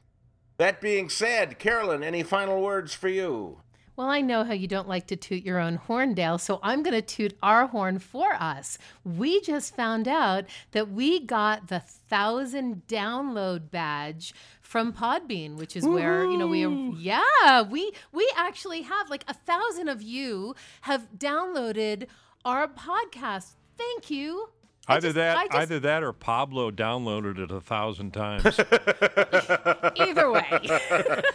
That 0.60 0.80
being 0.80 1.10
said, 1.10 1.60
Carolyn, 1.60 2.02
any 2.02 2.24
final 2.24 2.62
words 2.62 2.94
for 2.94 3.10
you? 3.10 3.58
Well, 3.96 4.10
I 4.10 4.20
know 4.20 4.44
how 4.44 4.54
you 4.54 4.68
don't 4.68 4.90
like 4.90 5.08
to 5.08 5.16
toot 5.16 5.44
your 5.44 5.58
own 5.58 5.76
horn, 5.76 6.14
Dale, 6.14 6.38
so 6.38 6.60
I'm 6.62 6.84
going 6.84 6.96
to 6.96 7.02
toot 7.02 7.38
our 7.42 7.68
horn 7.68 8.00
for 8.00 8.34
us. 8.34 8.78
We 9.06 9.40
just 9.42 9.74
found 9.76 10.08
out 10.08 10.46
that 10.72 10.92
we 10.92 11.22
got 11.22 11.68
the 11.68 11.80
thousand 11.80 12.84
download 12.88 13.72
badge 13.72 14.34
from 14.62 14.92
Podbean, 14.92 15.56
which 15.56 15.78
is 15.78 15.86
where 15.86 16.26
you 16.26 16.38
know 16.38 16.48
we 16.48 16.66
yeah 17.00 17.62
we 17.62 17.92
we 18.12 18.30
actually 18.36 18.82
have 18.82 19.10
like 19.10 19.24
a 19.28 19.34
thousand 19.34 19.88
of 19.88 20.02
you 20.02 20.56
have 20.82 21.08
downloaded 21.18 22.08
our 22.44 22.68
podcast. 22.68 23.52
Thank 23.78 24.10
you. 24.10 24.50
I 24.88 24.98
Either 24.98 25.08
just- 25.08 25.16
that, 25.16 25.46
just- 25.48 25.58
either 25.58 25.80
that, 25.80 26.04
or 26.04 26.14
Pablo 26.14 26.70
downloaded 26.72 27.40
it 27.40 27.50
a 27.52 27.60
thousand 27.60 28.12
times. 28.12 28.44
Either 29.98 30.32
way. 30.32 30.44
Thanks, 30.60 31.34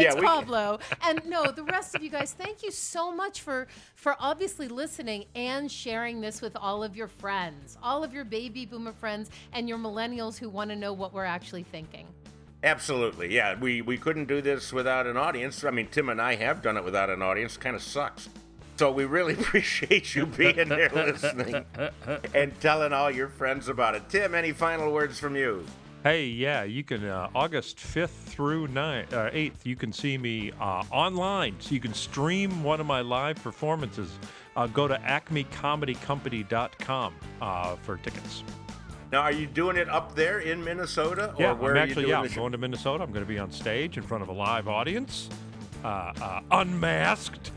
Yeah, 0.00 0.14
we- 0.14 0.20
Pablo. 0.22 0.78
And 1.02 1.24
no, 1.26 1.50
the 1.50 1.62
rest 1.64 1.94
of 1.94 2.02
you 2.02 2.10
guys, 2.10 2.32
thank 2.32 2.62
you 2.62 2.70
so 2.70 3.12
much 3.14 3.40
for 3.42 3.68
for 3.94 4.16
obviously 4.18 4.68
listening 4.68 5.26
and 5.34 5.70
sharing 5.70 6.20
this 6.20 6.40
with 6.42 6.56
all 6.56 6.82
of 6.82 6.96
your 6.96 7.08
friends, 7.08 7.76
all 7.82 8.02
of 8.02 8.12
your 8.12 8.24
baby 8.24 8.66
boomer 8.66 8.92
friends 8.92 9.30
and 9.52 9.68
your 9.68 9.78
millennials 9.78 10.38
who 10.38 10.48
want 10.48 10.70
to 10.70 10.76
know 10.76 10.92
what 10.92 11.12
we're 11.12 11.24
actually 11.24 11.62
thinking. 11.62 12.06
Absolutely, 12.64 13.32
yeah. 13.32 13.54
We 13.58 13.82
we 13.82 13.96
couldn't 13.96 14.26
do 14.26 14.40
this 14.42 14.72
without 14.72 15.06
an 15.06 15.16
audience. 15.16 15.62
I 15.62 15.70
mean, 15.70 15.86
Tim 15.86 16.08
and 16.08 16.20
I 16.20 16.34
have 16.34 16.62
done 16.62 16.76
it 16.76 16.84
without 16.84 17.10
an 17.10 17.22
audience. 17.22 17.56
Kind 17.56 17.76
of 17.76 17.82
sucks. 17.82 18.28
So 18.78 18.90
we 18.92 19.06
really 19.06 19.34
appreciate 19.40 20.14
you 20.14 20.24
being 20.24 20.68
there 20.68 20.88
listening 20.94 21.64
and 22.32 22.60
telling 22.60 22.92
all 22.92 23.10
your 23.10 23.26
friends 23.28 23.68
about 23.68 23.96
it. 23.96 24.08
Tim, 24.08 24.36
any 24.36 24.52
final 24.52 24.92
words 24.92 25.18
from 25.18 25.34
you? 25.34 25.66
Hey, 26.04 26.26
yeah, 26.26 26.62
you 26.62 26.84
can 26.84 27.04
uh, 27.04 27.28
August 27.34 27.78
5th 27.78 28.10
through 28.10 28.68
9th, 28.68 29.12
uh, 29.12 29.30
8th, 29.30 29.66
you 29.66 29.74
can 29.74 29.92
see 29.92 30.16
me 30.16 30.52
uh, 30.60 30.84
online. 30.92 31.56
So 31.58 31.74
you 31.74 31.80
can 31.80 31.92
stream 31.92 32.62
one 32.62 32.78
of 32.78 32.86
my 32.86 33.00
live 33.00 33.42
performances. 33.42 34.16
Uh, 34.54 34.68
go 34.68 34.86
to 34.86 34.94
acmecomedycompany.com 34.94 37.14
uh, 37.42 37.74
for 37.76 37.96
tickets. 37.96 38.44
Now, 39.10 39.22
are 39.22 39.32
you 39.32 39.48
doing 39.48 39.76
it 39.76 39.88
up 39.88 40.14
there 40.14 40.38
in 40.38 40.62
Minnesota, 40.62 41.34
or 41.36 41.42
yeah, 41.42 41.50
where 41.52 41.72
I'm 41.72 41.78
are 41.78 41.80
actually 41.80 42.02
you 42.02 42.08
doing 42.08 42.24
yeah, 42.24 42.30
I'm 42.30 42.34
going 42.34 42.52
to 42.52 42.58
Minnesota. 42.58 43.02
I'm 43.02 43.10
going 43.10 43.24
to 43.24 43.28
be 43.28 43.40
on 43.40 43.50
stage 43.50 43.96
in 43.96 44.04
front 44.04 44.22
of 44.22 44.28
a 44.28 44.32
live 44.32 44.68
audience, 44.68 45.28
uh, 45.82 46.12
uh, 46.20 46.42
unmasked. 46.52 47.50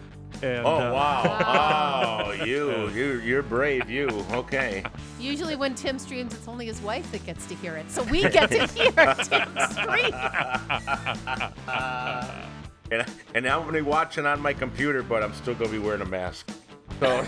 And, 0.43 0.65
Oh 0.65 0.75
uh, 0.75 0.91
wow! 0.91 2.31
Oh, 2.31 2.45
you, 2.45 2.89
you, 2.89 3.19
you're 3.19 3.43
brave. 3.43 3.89
You 3.89 4.07
okay? 4.31 4.83
Usually 5.19 5.55
when 5.55 5.75
Tim 5.75 5.99
streams, 5.99 6.33
it's 6.33 6.47
only 6.47 6.65
his 6.65 6.81
wife 6.81 7.11
that 7.11 7.23
gets 7.25 7.45
to 7.47 7.55
hear 7.55 7.75
it. 7.75 7.91
So 7.91 8.03
we 8.03 8.21
get 8.21 8.49
to 8.51 8.67
hear 8.67 8.91
Tim 9.23 9.57
stream. 9.69 10.13
And 12.91 13.05
and 13.35 13.47
I'm 13.47 13.61
gonna 13.61 13.71
be 13.71 13.81
watching 13.81 14.25
on 14.25 14.41
my 14.41 14.51
computer, 14.51 15.01
but 15.01 15.23
I'm 15.23 15.33
still 15.33 15.55
gonna 15.55 15.71
be 15.71 15.79
wearing 15.79 16.01
a 16.01 16.05
mask. 16.05 16.51
So. 16.99 17.25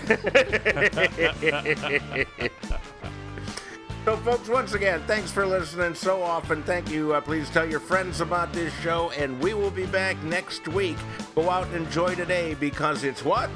So, 4.04 4.18
folks, 4.18 4.50
once 4.50 4.74
again, 4.74 5.02
thanks 5.06 5.30
for 5.30 5.46
listening 5.46 5.94
so 5.94 6.22
often. 6.22 6.62
Thank 6.64 6.90
you. 6.90 7.14
Uh, 7.14 7.22
please 7.22 7.48
tell 7.48 7.66
your 7.66 7.80
friends 7.80 8.20
about 8.20 8.52
this 8.52 8.70
show, 8.80 9.10
and 9.16 9.40
we 9.42 9.54
will 9.54 9.70
be 9.70 9.86
back 9.86 10.22
next 10.24 10.68
week. 10.68 10.98
Go 11.34 11.48
out 11.48 11.66
and 11.68 11.86
enjoy 11.86 12.14
today 12.14 12.52
because 12.52 13.02
it's 13.02 13.24
what? 13.24 13.48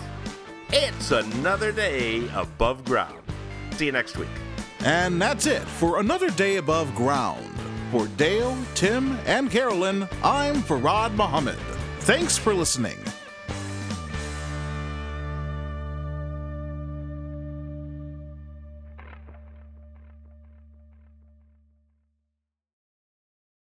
It's 0.71 1.11
another 1.11 1.71
day 1.71 2.27
above 2.35 2.83
ground. 2.87 3.23
See 3.73 3.87
you 3.87 3.93
next 3.93 4.17
week. 4.17 4.29
And 4.81 5.21
that's 5.21 5.45
it 5.45 5.63
for 5.63 6.01
another 6.01 6.31
day 6.31 6.57
above 6.57 6.95
ground. 6.95 7.45
For 7.91 8.07
Dale, 8.17 8.57
Tim, 8.75 9.19
and 9.27 9.51
Carolyn, 9.51 10.09
I'm 10.25 10.57
Farad 10.63 11.13
Muhammad. 11.13 11.59
Thanks 12.01 12.39
for 12.39 12.55
listening. 12.55 12.97